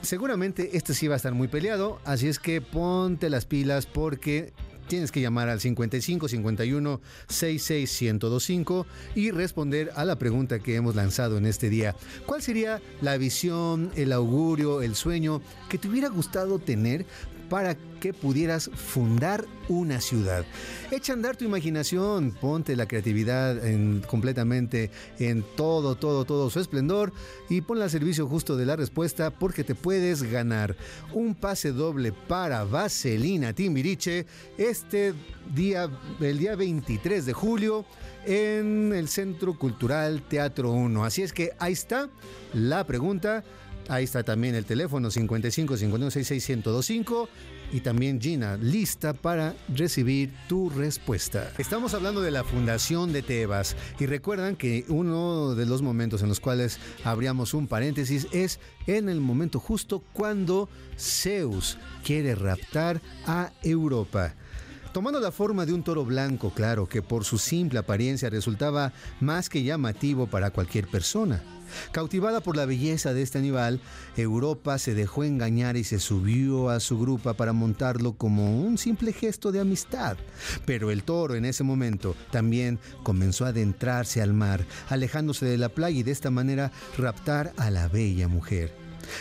Seguramente 0.02 0.76
este 0.76 0.94
sí 0.94 1.08
va 1.08 1.14
a 1.14 1.16
estar 1.16 1.34
muy 1.34 1.48
peleado, 1.48 2.00
así 2.04 2.26
es 2.28 2.38
que 2.38 2.60
ponte 2.60 3.28
las 3.28 3.44
pilas 3.44 3.86
porque 3.86 4.52
tienes 4.88 5.12
que 5.12 5.20
llamar 5.20 5.48
al 5.48 5.60
55 5.60 6.26
51 6.26 7.00
66 7.28 8.02
1025 8.02 8.86
y 9.14 9.30
responder 9.30 9.92
a 9.94 10.04
la 10.04 10.16
pregunta 10.16 10.58
que 10.58 10.74
hemos 10.74 10.96
lanzado 10.96 11.38
en 11.38 11.46
este 11.46 11.68
día. 11.68 11.94
¿Cuál 12.26 12.42
sería 12.42 12.80
la 13.00 13.16
visión, 13.18 13.92
el 13.94 14.12
augurio, 14.12 14.82
el 14.82 14.96
sueño 14.96 15.42
que 15.68 15.78
te 15.78 15.86
hubiera 15.86 16.08
gustado 16.08 16.58
tener 16.58 17.06
para 17.50 17.76
que 18.00 18.14
pudieras 18.14 18.70
fundar 18.72 19.44
una 19.68 20.00
ciudad. 20.00 20.46
Echa 20.90 21.12
a 21.12 21.16
andar 21.16 21.36
tu 21.36 21.44
imaginación, 21.44 22.30
ponte 22.30 22.74
la 22.76 22.86
creatividad 22.86 23.66
en, 23.66 24.00
completamente 24.00 24.90
en 25.18 25.44
todo, 25.56 25.96
todo, 25.96 26.24
todo 26.24 26.48
su 26.48 26.60
esplendor 26.60 27.12
y 27.50 27.60
ponla 27.60 27.84
al 27.84 27.90
servicio 27.90 28.26
justo 28.26 28.56
de 28.56 28.64
la 28.64 28.76
respuesta 28.76 29.30
porque 29.30 29.64
te 29.64 29.74
puedes 29.74 30.22
ganar 30.22 30.76
un 31.12 31.34
pase 31.34 31.72
doble 31.72 32.12
para 32.12 32.64
Vaselina 32.64 33.52
Timbiriche 33.52 34.26
este 34.56 35.12
día, 35.54 35.90
el 36.20 36.38
día 36.38 36.56
23 36.56 37.26
de 37.26 37.32
julio 37.34 37.84
en 38.24 38.92
el 38.94 39.08
Centro 39.08 39.58
Cultural 39.58 40.22
Teatro 40.22 40.72
1. 40.72 41.04
Así 41.04 41.22
es 41.22 41.32
que 41.32 41.52
ahí 41.58 41.72
está 41.72 42.08
la 42.54 42.86
pregunta. 42.86 43.44
Ahí 43.90 44.05
está 44.05 44.22
también 44.22 44.55
el 44.55 44.64
teléfono 44.64 45.11
55 45.11 45.76
51 45.76 46.11
1025 46.14 47.29
y 47.72 47.81
también 47.81 48.20
Gina, 48.20 48.57
lista 48.57 49.14
para 49.14 49.57
recibir 49.68 50.33
tu 50.48 50.70
respuesta. 50.70 51.53
Estamos 51.59 51.92
hablando 51.94 52.20
de 52.20 52.31
la 52.31 52.44
fundación 52.44 53.12
de 53.12 53.22
Tebas. 53.22 53.74
Y 53.98 54.07
recuerdan 54.07 54.55
que 54.55 54.85
uno 54.87 55.57
de 55.57 55.66
los 55.66 55.83
momentos 55.83 56.22
en 56.22 56.29
los 56.29 56.38
cuales 56.38 56.79
abríamos 57.03 57.53
un 57.53 57.66
paréntesis 57.66 58.29
es 58.31 58.61
en 58.87 59.09
el 59.09 59.20
momento 59.20 59.59
justo 59.59 60.05
cuando 60.12 60.68
Zeus 60.96 61.76
quiere 62.05 62.37
raptar 62.37 63.00
a 63.26 63.50
Europa 63.64 64.35
tomando 64.92 65.20
la 65.20 65.31
forma 65.31 65.66
de 65.66 65.72
un 65.72 65.83
toro 65.83 66.05
blanco, 66.05 66.50
claro, 66.50 66.87
que 66.87 67.03
por 67.03 67.24
su 67.24 67.38
simple 67.38 67.79
apariencia 67.79 68.31
resultaba 68.31 68.92
más 69.20 69.48
que 69.48 69.62
llamativo 69.62 70.26
para 70.26 70.50
cualquier 70.50 70.87
persona. 70.88 71.42
Cautivada 71.92 72.40
por 72.40 72.57
la 72.57 72.66
belleza 72.66 73.14
de 73.14 73.22
este 73.22 73.38
animal, 73.38 73.81
Europa 74.16 74.79
se 74.79 74.94
dejó 74.94 75.24
engañar 75.24 75.76
y 75.76 75.85
se 75.85 76.00
subió 76.00 76.68
a 76.68 76.81
su 76.81 76.98
grupa 76.98 77.35
para 77.35 77.53
montarlo 77.53 78.14
como 78.14 78.61
un 78.61 78.79
simple 78.79 79.12
gesto 79.12 79.53
de 79.53 79.61
amistad. 79.61 80.16
Pero 80.66 80.90
el 80.90 81.05
toro 81.05 81.35
en 81.37 81.44
ese 81.44 81.62
momento 81.62 82.16
también 82.31 82.79
comenzó 83.03 83.44
a 83.44 83.48
adentrarse 83.48 84.20
al 84.20 84.33
mar, 84.33 84.66
alejándose 84.88 85.46
de 85.46 85.59
la 85.59 85.68
playa 85.68 86.00
y 86.00 86.03
de 86.03 86.12
esta 86.12 86.31
manera 86.31 86.72
raptar 86.98 87.53
a 87.57 87.70
la 87.70 87.88
bella 87.88 88.29
mujer. 88.29 88.74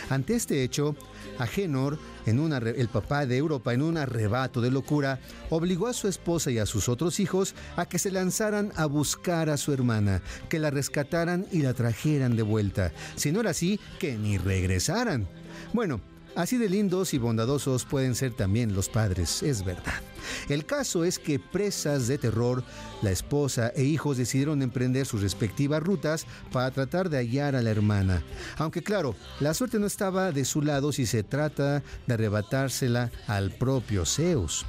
Ante 0.08 0.34
este 0.34 0.62
hecho, 0.62 0.94
Agenor, 1.38 1.98
en 2.30 2.52
el 2.52 2.88
papá 2.88 3.26
de 3.26 3.36
Europa, 3.36 3.74
en 3.74 3.82
un 3.82 3.96
arrebato 3.96 4.60
de 4.60 4.70
locura, 4.70 5.20
obligó 5.50 5.86
a 5.86 5.92
su 5.92 6.08
esposa 6.08 6.50
y 6.50 6.58
a 6.58 6.66
sus 6.66 6.88
otros 6.88 7.20
hijos 7.20 7.54
a 7.76 7.86
que 7.86 7.98
se 7.98 8.10
lanzaran 8.10 8.72
a 8.76 8.86
buscar 8.86 9.50
a 9.50 9.56
su 9.56 9.72
hermana, 9.72 10.22
que 10.48 10.58
la 10.58 10.70
rescataran 10.70 11.46
y 11.52 11.62
la 11.62 11.74
trajeran 11.74 12.36
de 12.36 12.42
vuelta. 12.42 12.92
Si 13.16 13.32
no 13.32 13.40
era 13.40 13.50
así, 13.50 13.78
que 13.98 14.16
ni 14.16 14.38
regresaran. 14.38 15.28
Bueno, 15.72 16.00
Así 16.36 16.58
de 16.58 16.68
lindos 16.68 17.12
y 17.12 17.18
bondadosos 17.18 17.84
pueden 17.84 18.14
ser 18.14 18.32
también 18.32 18.74
los 18.74 18.88
padres, 18.88 19.42
es 19.42 19.64
verdad. 19.64 20.00
El 20.48 20.64
caso 20.64 21.04
es 21.04 21.18
que 21.18 21.38
presas 21.38 22.06
de 22.06 22.18
terror, 22.18 22.62
la 23.02 23.10
esposa 23.10 23.72
e 23.74 23.82
hijos 23.82 24.16
decidieron 24.16 24.62
emprender 24.62 25.06
sus 25.06 25.22
respectivas 25.22 25.82
rutas 25.82 26.26
para 26.52 26.70
tratar 26.70 27.10
de 27.10 27.18
hallar 27.18 27.56
a 27.56 27.62
la 27.62 27.70
hermana. 27.70 28.22
Aunque 28.58 28.82
claro, 28.82 29.16
la 29.40 29.54
suerte 29.54 29.78
no 29.78 29.86
estaba 29.86 30.32
de 30.32 30.44
su 30.44 30.62
lado 30.62 30.92
si 30.92 31.06
se 31.06 31.22
trata 31.22 31.82
de 32.06 32.14
arrebatársela 32.14 33.10
al 33.26 33.50
propio 33.50 34.06
Zeus. 34.06 34.64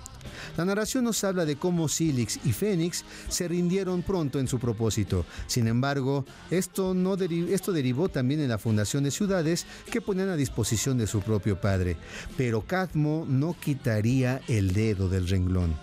La 0.57 0.65
narración 0.65 1.03
nos 1.03 1.23
habla 1.23 1.45
de 1.45 1.55
cómo 1.55 1.88
Silix 1.88 2.39
y 2.43 2.51
Fénix 2.51 3.03
se 3.29 3.47
rindieron 3.47 4.01
pronto 4.01 4.39
en 4.39 4.47
su 4.47 4.60
propósito. 4.60 5.25
Sin 5.47 5.67
embargo, 5.67 6.25
esto, 6.49 6.93
no 6.93 7.15
esto 7.15 7.71
derivó 7.71 8.10
también 8.10 8.41
en 8.41 8.49
la 8.49 8.57
fundación 8.57 9.03
de 9.03 9.12
ciudades 9.12 9.65
que 9.89 10.01
ponían 10.01 10.29
a 10.29 10.36
disposición 10.36 10.97
de 10.97 11.07
su 11.07 11.21
propio 11.21 11.60
padre. 11.60 11.97
Pero 12.38 12.62
Cadmo 12.62 13.25
no 13.27 13.55
quitaría 13.60 14.41
el 14.47 14.73
dedo 14.73 15.10
del 15.10 15.27
renglón. 15.27 15.75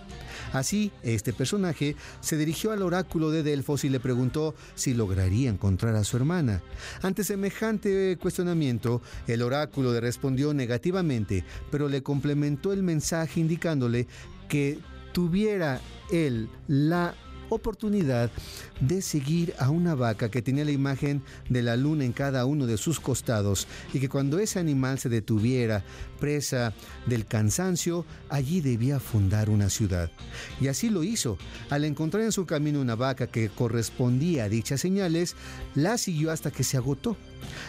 Así, 0.53 0.91
este 1.03 1.33
personaje 1.33 1.95
se 2.21 2.37
dirigió 2.37 2.71
al 2.71 2.81
oráculo 2.81 3.31
de 3.31 3.43
Delfos 3.43 3.83
y 3.83 3.89
le 3.89 3.99
preguntó 3.99 4.55
si 4.75 4.93
lograría 4.93 5.49
encontrar 5.49 5.95
a 5.95 6.03
su 6.03 6.17
hermana. 6.17 6.61
Ante 7.01 7.23
semejante 7.23 8.17
cuestionamiento, 8.21 9.01
el 9.27 9.41
oráculo 9.41 9.93
le 9.93 10.01
respondió 10.01 10.53
negativamente, 10.53 11.43
pero 11.71 11.87
le 11.87 12.03
complementó 12.03 12.73
el 12.73 12.83
mensaje 12.83 13.39
indicándole 13.39 14.07
que 14.47 14.79
tuviera 15.13 15.81
él 16.11 16.49
la 16.67 17.15
oportunidad 17.49 18.31
de 18.79 19.01
seguir 19.01 19.53
a 19.59 19.69
una 19.69 19.95
vaca 19.95 20.29
que 20.29 20.41
tenía 20.41 20.65
la 20.65 20.71
imagen 20.71 21.21
de 21.49 21.61
la 21.61 21.75
luna 21.75 22.05
en 22.05 22.13
cada 22.13 22.45
uno 22.45 22.65
de 22.65 22.77
sus 22.77 22.99
costados 22.99 23.67
y 23.93 23.99
que 23.99 24.09
cuando 24.09 24.39
ese 24.39 24.59
animal 24.59 24.99
se 24.99 25.09
detuviera 25.09 25.83
presa 26.19 26.73
del 27.05 27.25
cansancio, 27.25 28.05
allí 28.29 28.61
debía 28.61 28.99
fundar 28.99 29.49
una 29.49 29.69
ciudad. 29.69 30.11
Y 30.59 30.67
así 30.67 30.89
lo 30.89 31.03
hizo. 31.03 31.37
Al 31.69 31.85
encontrar 31.85 32.23
en 32.23 32.31
su 32.31 32.45
camino 32.45 32.81
una 32.81 32.95
vaca 32.95 33.27
que 33.27 33.49
correspondía 33.49 34.45
a 34.45 34.49
dichas 34.49 34.81
señales, 34.81 35.35
la 35.75 35.97
siguió 35.97 36.31
hasta 36.31 36.51
que 36.51 36.63
se 36.63 36.77
agotó 36.77 37.17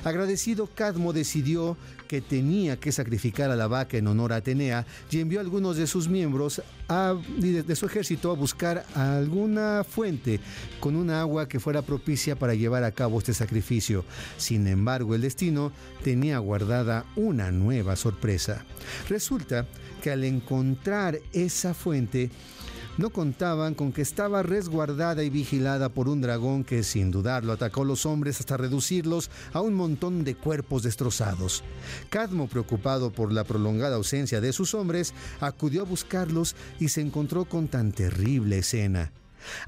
Agradecido, 0.04 0.66
Cadmo 0.66 1.12
decidió 1.12 1.76
que 2.09 2.20
tenía 2.20 2.78
que 2.78 2.92
sacrificar 2.92 3.50
a 3.50 3.56
la 3.56 3.68
vaca 3.68 3.96
en 3.96 4.06
honor 4.06 4.33
a 4.33 4.37
Atenea 4.37 4.87
y 5.11 5.20
envió 5.20 5.38
a 5.38 5.42
algunos 5.42 5.76
de 5.76 5.87
sus 5.87 6.09
miembros 6.09 6.62
de, 7.38 7.76
su 7.76 7.87
ejército 7.87 8.33
a 8.33 8.35
buscar 8.35 8.85
alguna 8.94 9.85
fuente 9.85 10.40
con 10.80 10.96
un 10.96 11.11
agua 11.11 11.48
que 11.48 11.61
fuera 11.61 11.83
propicia 11.83 12.37
para 12.37 12.54
llevar 12.54 12.83
a 12.83 12.90
cabo 12.92 13.18
este 13.18 13.33
sacrificio. 13.33 14.04
Sin 14.38 14.66
embargo, 14.66 15.14
el 15.14 15.20
destino 15.20 15.72
tenía 16.02 16.38
guardada 16.38 17.04
una 17.14 17.52
nueva 17.52 17.94
sorpresa. 17.94 18.64
Resulta 19.08 19.66
que 20.02 20.10
al 20.10 20.25
encontrar 20.25 21.21
esa 21.33 21.75
fuente, 21.75 22.31
no 22.99 23.11
contaban 23.11 23.75
con 23.75 23.93
que 23.93 24.03
estaba 24.03 24.43
resguardada 24.43 25.23
y 25.23 25.31
vigilada 25.31 25.88
por 25.88 26.09
un 26.09 26.21
dragón 26.21 26.65
que 26.65 26.83
sin 26.83 27.11
dudarlo 27.11 27.53
atacó 27.53 27.83
a 27.83 27.87
los 27.87 28.07
hombres 28.07 28.41
hasta 28.41 28.57
reducirlos 28.57 29.31
a 29.53 29.61
un 29.61 29.75
montón 29.75 30.25
de 30.25 30.35
cuerpos 30.35 30.83
destrozados. 30.83 31.63
Cadmo, 32.09 32.49
preocupado 32.49 33.11
por 33.11 33.33
la 33.33 33.45
prolongada 33.45 33.97
ausencia 33.97 34.41
de 34.41 34.53
sus 34.53 34.75
hombres, 34.75 35.15
acudió 35.41 35.83
a 35.83 35.85
buscarlos 35.85 36.57
y 36.79 36.88
se 36.88 37.01
encontró 37.01 37.45
con 37.45 37.69
tan 37.69 37.93
terrible 37.93 38.59
escena. 38.59 39.13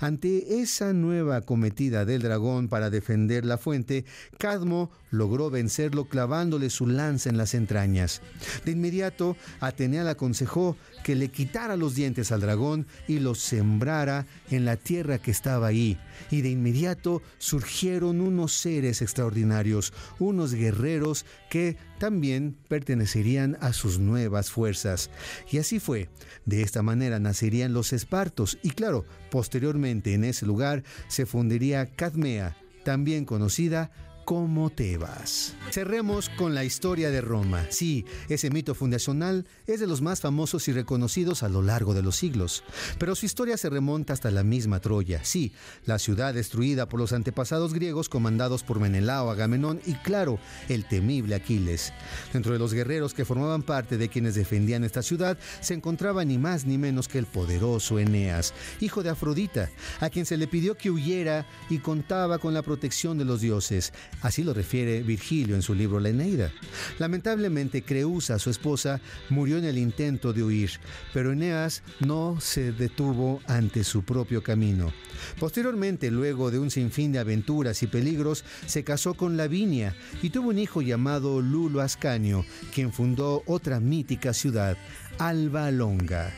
Ante 0.01 0.61
esa 0.61 0.93
nueva 0.93 1.41
cometida 1.43 2.05
del 2.05 2.23
dragón 2.23 2.69
para 2.69 2.91
defender 2.91 3.45
la 3.45 3.59
fuente, 3.59 4.05
Cadmo 4.39 4.91
logró 5.11 5.51
vencerlo 5.51 6.07
clavándole 6.07 6.71
su 6.71 6.87
lanza 6.87 7.29
en 7.31 7.37
las 7.37 7.55
entrañas. 7.55 8.23
De 8.65 8.73
inmediato, 8.73 9.37
Atenea 9.61 10.05
le 10.05 10.11
aconsejó 10.11 10.77
que 11.05 11.15
le 11.15 11.29
quitara 11.29 11.77
los 11.77 11.95
dientes 11.95 12.33
al 12.33 12.41
dragón 12.41 12.87
y 13.07 13.19
los 13.19 13.39
sembrara 13.41 14.27
en 14.51 14.65
la 14.65 14.77
tierra 14.77 15.19
que 15.19 15.31
estaba 15.31 15.67
ahí. 15.69 15.99
Y 16.31 16.43
de 16.43 16.51
inmediato 16.51 17.23
surgieron 17.39 18.21
unos 18.21 18.53
seres 18.53 19.03
extraordinarios, 19.03 19.93
unos 20.19 20.55
guerreros 20.55 21.27
que 21.53 21.77
también 21.99 22.57
pertenecerían 22.67 23.59
a 23.61 23.75
sus 23.75 23.99
nuevas 23.99 24.51
fuerzas. 24.51 25.11
Y 25.51 25.59
así 25.59 25.81
fue. 25.81 26.09
De 26.47 26.63
esta 26.63 26.83
manera 26.83 27.21
nacerían 27.21 27.75
los 27.75 27.93
espartos 27.93 28.57
y 28.63 28.71
claro, 28.71 29.05
posteriormente 29.31 30.15
en 30.15 30.25
ese 30.25 30.47
lugar 30.47 30.83
se 31.09 31.27
fundiría 31.27 31.95
Cadmea, 31.95 32.57
también 32.85 33.27
conocida 33.27 33.91
¿Cómo 34.25 34.71
te 34.71 34.99
vas? 34.99 35.55
Cerremos 35.73 36.29
con 36.29 36.55
la 36.55 36.65
historia 36.65 37.11
de 37.11 37.21
Roma. 37.21 37.67
Sí, 37.71 38.05
ese 38.29 38.51
mito 38.51 38.75
fundacional 38.75 39.47
es 39.67 39.81
de 39.81 39.89
los 39.89 40.01
más 40.01 40.21
famosos 40.21 40.69
y 40.69 40.73
reconocidos 40.73 41.43
a 41.43 41.49
lo 41.49 41.61
largo 41.61 41.93
de 41.93 42.03
los 42.03 42.17
siglos, 42.17 42.63
pero 42.99 43.17
su 43.17 43.27
historia 43.27 43.57
se 43.57 43.69
remonta 43.69 44.13
hasta 44.13 44.31
la 44.31 44.45
misma 44.45 44.81
Troya. 44.81 45.25
Sí, 45.25 45.53
la 45.87 45.99
ciudad 45.99 46.35
destruida 46.35 46.89
por 46.89 47.01
los 47.01 47.13
antepasados 47.13 47.75
griegos 47.75 48.09
comandados 48.09 48.63
por 48.63 48.79
Menelao, 48.79 49.31
Agamenón 49.31 49.81
y 49.87 49.95
claro, 49.95 50.39
el 50.69 50.87
temible 50.87 51.35
Aquiles. 51.35 51.93
Dentro 52.33 52.53
de 52.53 52.61
los 52.61 52.73
guerreros 52.73 53.15
que 53.15 53.25
formaban 53.25 53.63
parte 53.63 53.99
de 53.99 54.09
quienes 54.09 54.37
defendían 54.37 54.85
esta 54.85 55.03
ciudad 55.03 55.37
se 55.61 55.75
encontraba 55.75 56.25
ni 56.25 56.39
más 56.39 56.65
ni 56.65 56.79
menos 56.79 57.09
que 57.09 57.19
el 57.19 57.27
poderoso 57.27 57.99
Eneas, 57.99 58.55
hijo 58.81 59.03
de 59.03 59.11
Afrodita, 59.11 59.71
a 60.01 60.11
quien 60.11 60.27
se 60.27 60.37
le 60.37 60.47
pidió 60.47 60.77
que 60.77 60.91
huyera 60.91 61.45
y 61.69 61.79
contaba 61.79 62.39
con 62.39 62.55
la 62.55 62.63
protección 62.63 63.19
de 63.19 63.25
los 63.25 63.41
dioses. 63.41 63.93
Así 64.21 64.45
lo 64.45 64.55
refiere 64.55 65.03
Virgilio 65.03 65.57
en 65.57 65.63
su 65.63 65.75
libro 65.75 65.99
La 65.99 66.11
Eneida. 66.11 66.53
Lamentablemente, 66.99 67.83
Creusa, 67.83 68.39
su 68.39 68.51
esposa, 68.51 69.01
murió 69.31 69.59
en 69.59 69.65
el 69.65 69.79
intento 69.79 70.33
de 70.33 70.45
huir, 70.45 70.71
pero 71.13 71.33
Eneas 71.33 71.83
no 72.01 72.39
se 72.41 72.73
detuvo 72.73 73.41
ante 73.47 73.83
su 73.83 74.05
propio 74.05 74.43
camino. 74.43 74.93
Posteriormente, 75.41 76.11
luego 76.11 76.51
de 76.51 76.59
un 76.59 76.71
sinfín 76.71 77.13
de 77.13 77.19
aventuras 77.19 77.83
y 77.83 77.87
peligros, 77.87 78.45
se 78.67 78.85
casó 78.85 79.15
con 79.15 79.37
Lavinia 79.37 79.97
y 80.23 80.31
tuvo 80.31 80.51
un 80.51 80.59
hijo 80.59 80.83
llamado 80.83 81.41
Lulo 81.41 81.81
Ascanio, 81.81 82.45
quien 82.73 82.93
fundó 82.93 83.43
otra 83.47 83.81
mítica 83.81 84.33
ciudad, 84.33 84.77
Alba 85.19 85.71
Longa. 85.71 86.33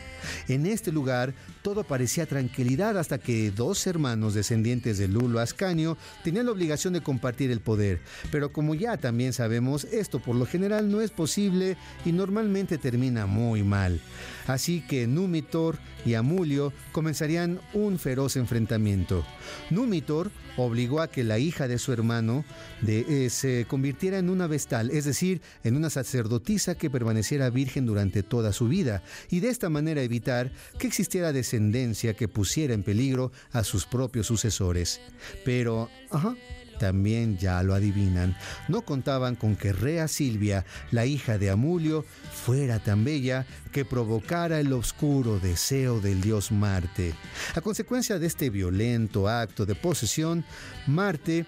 En 0.48 0.66
este 0.66 0.92
lugar 0.92 1.34
todo 1.62 1.84
parecía 1.84 2.26
tranquilidad 2.26 2.98
hasta 2.98 3.18
que 3.18 3.50
dos 3.50 3.86
hermanos 3.86 4.34
descendientes 4.34 4.98
de 4.98 5.08
Lulo 5.08 5.40
Ascanio 5.40 5.96
tenían 6.22 6.46
la 6.46 6.52
obligación 6.52 6.92
de 6.92 7.02
compartir 7.02 7.50
el 7.50 7.60
poder. 7.60 8.00
Pero 8.30 8.52
como 8.52 8.74
ya 8.74 8.96
también 8.96 9.32
sabemos, 9.32 9.84
esto 9.84 10.20
por 10.20 10.36
lo 10.36 10.46
general 10.46 10.90
no 10.90 11.00
es 11.00 11.10
posible 11.10 11.76
y 12.04 12.12
normalmente 12.12 12.78
termina 12.78 13.26
muy 13.26 13.62
mal. 13.62 14.00
Así 14.46 14.82
que 14.82 15.06
Numitor 15.06 15.78
y 16.04 16.14
Amulio 16.14 16.72
comenzarían 16.92 17.60
un 17.72 17.98
feroz 17.98 18.36
enfrentamiento. 18.36 19.24
Numitor 19.70 20.30
obligó 20.56 21.00
a 21.00 21.08
que 21.08 21.24
la 21.24 21.38
hija 21.38 21.66
de 21.68 21.78
su 21.78 21.92
hermano 21.92 22.44
eh, 22.86 23.28
se 23.30 23.66
convirtiera 23.66 24.18
en 24.18 24.30
una 24.30 24.46
vestal, 24.46 24.90
es 24.90 25.04
decir, 25.04 25.40
en 25.62 25.76
una 25.76 25.90
sacerdotisa 25.90 26.76
que 26.76 26.90
permaneciera 26.90 27.50
virgen 27.50 27.86
durante 27.86 28.22
toda 28.22 28.52
su 28.52 28.68
vida, 28.68 29.02
y 29.30 29.40
de 29.40 29.48
esta 29.48 29.70
manera 29.70 30.02
evitar 30.02 30.52
que 30.78 30.86
existiera 30.86 31.32
descendencia 31.32 32.14
que 32.14 32.28
pusiera 32.28 32.74
en 32.74 32.82
peligro 32.82 33.32
a 33.52 33.64
sus 33.64 33.86
propios 33.86 34.26
sucesores. 34.26 35.00
Pero, 35.44 35.88
ajá, 36.10 36.36
también 36.78 37.38
ya 37.38 37.62
lo 37.62 37.74
adivinan, 37.74 38.36
no 38.68 38.82
contaban 38.82 39.36
con 39.36 39.56
que 39.56 39.72
Rea 39.72 40.08
Silvia, 40.08 40.64
la 40.90 41.06
hija 41.06 41.38
de 41.38 41.50
Amulio, 41.50 42.04
fuera 42.32 42.78
tan 42.78 43.04
bella 43.04 43.46
que 43.72 43.84
provocara 43.84 44.60
el 44.60 44.72
oscuro 44.72 45.38
deseo 45.38 46.00
del 46.00 46.20
dios 46.20 46.52
Marte. 46.52 47.14
A 47.54 47.60
consecuencia 47.60 48.18
de 48.18 48.26
este 48.26 48.50
violento 48.50 49.28
acto 49.28 49.66
de 49.66 49.74
posesión, 49.74 50.44
Marte 50.86 51.46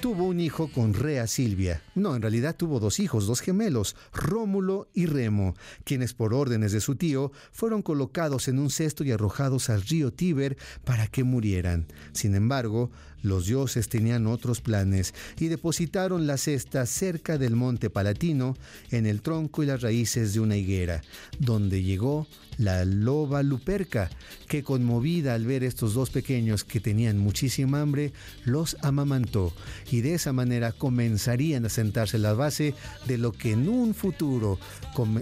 tuvo 0.00 0.24
un 0.24 0.40
hijo 0.40 0.68
con 0.68 0.94
Rea 0.94 1.26
Silvia. 1.26 1.82
No, 1.94 2.14
en 2.14 2.22
realidad 2.22 2.56
tuvo 2.56 2.80
dos 2.80 3.00
hijos, 3.00 3.26
dos 3.26 3.40
gemelos, 3.40 3.96
Rómulo 4.12 4.88
y 4.92 5.06
Remo, 5.06 5.54
quienes 5.84 6.12
por 6.12 6.34
órdenes 6.34 6.72
de 6.72 6.80
su 6.80 6.96
tío 6.96 7.32
fueron 7.52 7.82
colocados 7.82 8.48
en 8.48 8.58
un 8.58 8.70
cesto 8.70 9.04
y 9.04 9.12
arrojados 9.12 9.70
al 9.70 9.82
río 9.82 10.12
Tíber 10.12 10.56
para 10.84 11.06
que 11.06 11.24
murieran. 11.24 11.86
Sin 12.12 12.34
embargo, 12.34 12.90
los 13.26 13.46
dioses 13.46 13.88
tenían 13.88 14.26
otros 14.26 14.60
planes 14.60 15.12
y 15.38 15.48
depositaron 15.48 16.26
la 16.26 16.36
cesta 16.36 16.86
cerca 16.86 17.38
del 17.38 17.56
monte 17.56 17.90
Palatino, 17.90 18.56
en 18.90 19.06
el 19.06 19.20
tronco 19.20 19.62
y 19.62 19.66
las 19.66 19.82
raíces 19.82 20.32
de 20.32 20.40
una 20.40 20.56
higuera, 20.56 21.02
donde 21.38 21.82
llegó 21.82 22.26
la 22.58 22.84
loba 22.84 23.42
Luperca, 23.42 24.10
que 24.48 24.62
conmovida 24.62 25.34
al 25.34 25.44
ver 25.44 25.62
estos 25.64 25.94
dos 25.94 26.10
pequeños 26.10 26.64
que 26.64 26.80
tenían 26.80 27.18
muchísima 27.18 27.82
hambre, 27.82 28.12
los 28.44 28.76
amamantó 28.80 29.52
y 29.90 30.00
de 30.00 30.14
esa 30.14 30.32
manera 30.32 30.72
comenzarían 30.72 31.66
a 31.66 31.68
sentarse 31.68 32.18
la 32.18 32.32
base 32.32 32.74
de 33.06 33.18
lo 33.18 33.32
que 33.32 33.52
en 33.52 33.68
un 33.68 33.94
futuro 33.94 34.58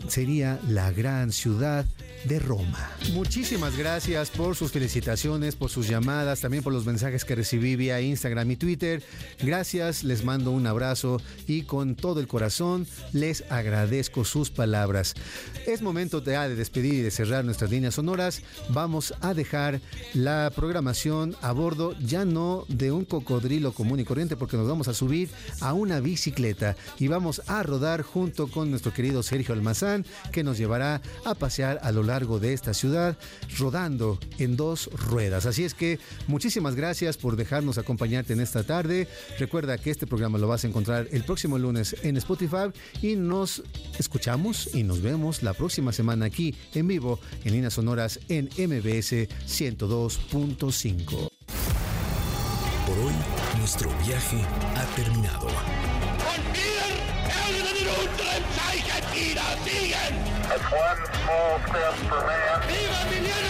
sería 0.08 0.60
la 0.68 0.92
gran 0.92 1.32
ciudad 1.32 1.86
de 2.26 2.38
Roma. 2.38 2.90
Muchísimas 3.12 3.76
gracias 3.76 4.30
por 4.30 4.56
sus 4.56 4.72
felicitaciones, 4.72 5.56
por 5.56 5.70
sus 5.70 5.88
llamadas, 5.88 6.40
también 6.40 6.62
por 6.62 6.72
los 6.72 6.86
mensajes 6.86 7.24
que 7.24 7.34
recibí 7.34 7.76
vía 7.76 7.93
Instagram 8.00 8.50
y 8.50 8.56
Twitter. 8.56 9.02
Gracias, 9.42 10.04
les 10.04 10.24
mando 10.24 10.50
un 10.50 10.66
abrazo 10.66 11.20
y 11.46 11.62
con 11.62 11.94
todo 11.94 12.20
el 12.20 12.26
corazón 12.26 12.86
les 13.12 13.44
agradezco 13.50 14.24
sus 14.24 14.50
palabras. 14.50 15.14
Es 15.66 15.82
momento 15.82 16.20
de, 16.20 16.38
de 16.38 16.56
despedir 16.56 16.94
y 16.94 17.00
de 17.00 17.10
cerrar 17.10 17.44
nuestras 17.44 17.70
líneas 17.70 17.94
sonoras. 17.94 18.42
Vamos 18.70 19.14
a 19.20 19.34
dejar 19.34 19.80
la 20.14 20.50
programación 20.54 21.36
a 21.42 21.52
bordo 21.52 21.94
ya 22.00 22.24
no 22.24 22.64
de 22.68 22.92
un 22.92 23.04
cocodrilo 23.04 23.72
común 23.72 24.00
y 24.00 24.04
corriente 24.04 24.36
porque 24.36 24.56
nos 24.56 24.68
vamos 24.68 24.88
a 24.88 24.94
subir 24.94 25.30
a 25.60 25.72
una 25.72 26.00
bicicleta 26.00 26.76
y 26.98 27.08
vamos 27.08 27.42
a 27.46 27.62
rodar 27.62 28.02
junto 28.02 28.48
con 28.48 28.70
nuestro 28.70 28.92
querido 28.92 29.22
Sergio 29.22 29.54
Almazán 29.54 30.04
que 30.32 30.44
nos 30.44 30.58
llevará 30.58 31.00
a 31.24 31.34
pasear 31.34 31.78
a 31.82 31.92
lo 31.92 32.02
largo 32.02 32.38
de 32.38 32.52
esta 32.52 32.74
ciudad 32.74 33.16
rodando 33.58 34.18
en 34.38 34.56
dos 34.56 34.90
ruedas. 34.92 35.46
Así 35.46 35.64
es 35.64 35.74
que 35.74 35.98
muchísimas 36.26 36.74
gracias 36.74 37.16
por 37.16 37.36
dejarnos 37.36 37.73
acompañarte 37.78 38.32
en 38.32 38.40
esta 38.40 38.62
tarde. 38.64 39.08
Recuerda 39.38 39.78
que 39.78 39.90
este 39.90 40.06
programa 40.06 40.38
lo 40.38 40.48
vas 40.48 40.64
a 40.64 40.68
encontrar 40.68 41.08
el 41.10 41.24
próximo 41.24 41.58
lunes 41.58 41.96
en 42.02 42.16
Spotify 42.16 42.70
y 43.02 43.16
nos 43.16 43.62
escuchamos 43.98 44.74
y 44.74 44.82
nos 44.82 45.02
vemos 45.02 45.42
la 45.42 45.54
próxima 45.54 45.92
semana 45.92 46.26
aquí 46.26 46.54
en 46.74 46.88
vivo 46.88 47.18
en 47.44 47.52
líneas 47.52 47.74
sonoras 47.74 48.20
en 48.28 48.46
MBS 48.46 49.28
102.5. 49.46 51.28
Por 52.86 52.98
hoy, 52.98 53.14
nuestro 53.58 53.90
viaje 54.06 54.42
ha 54.76 54.84
terminado. 54.94 55.48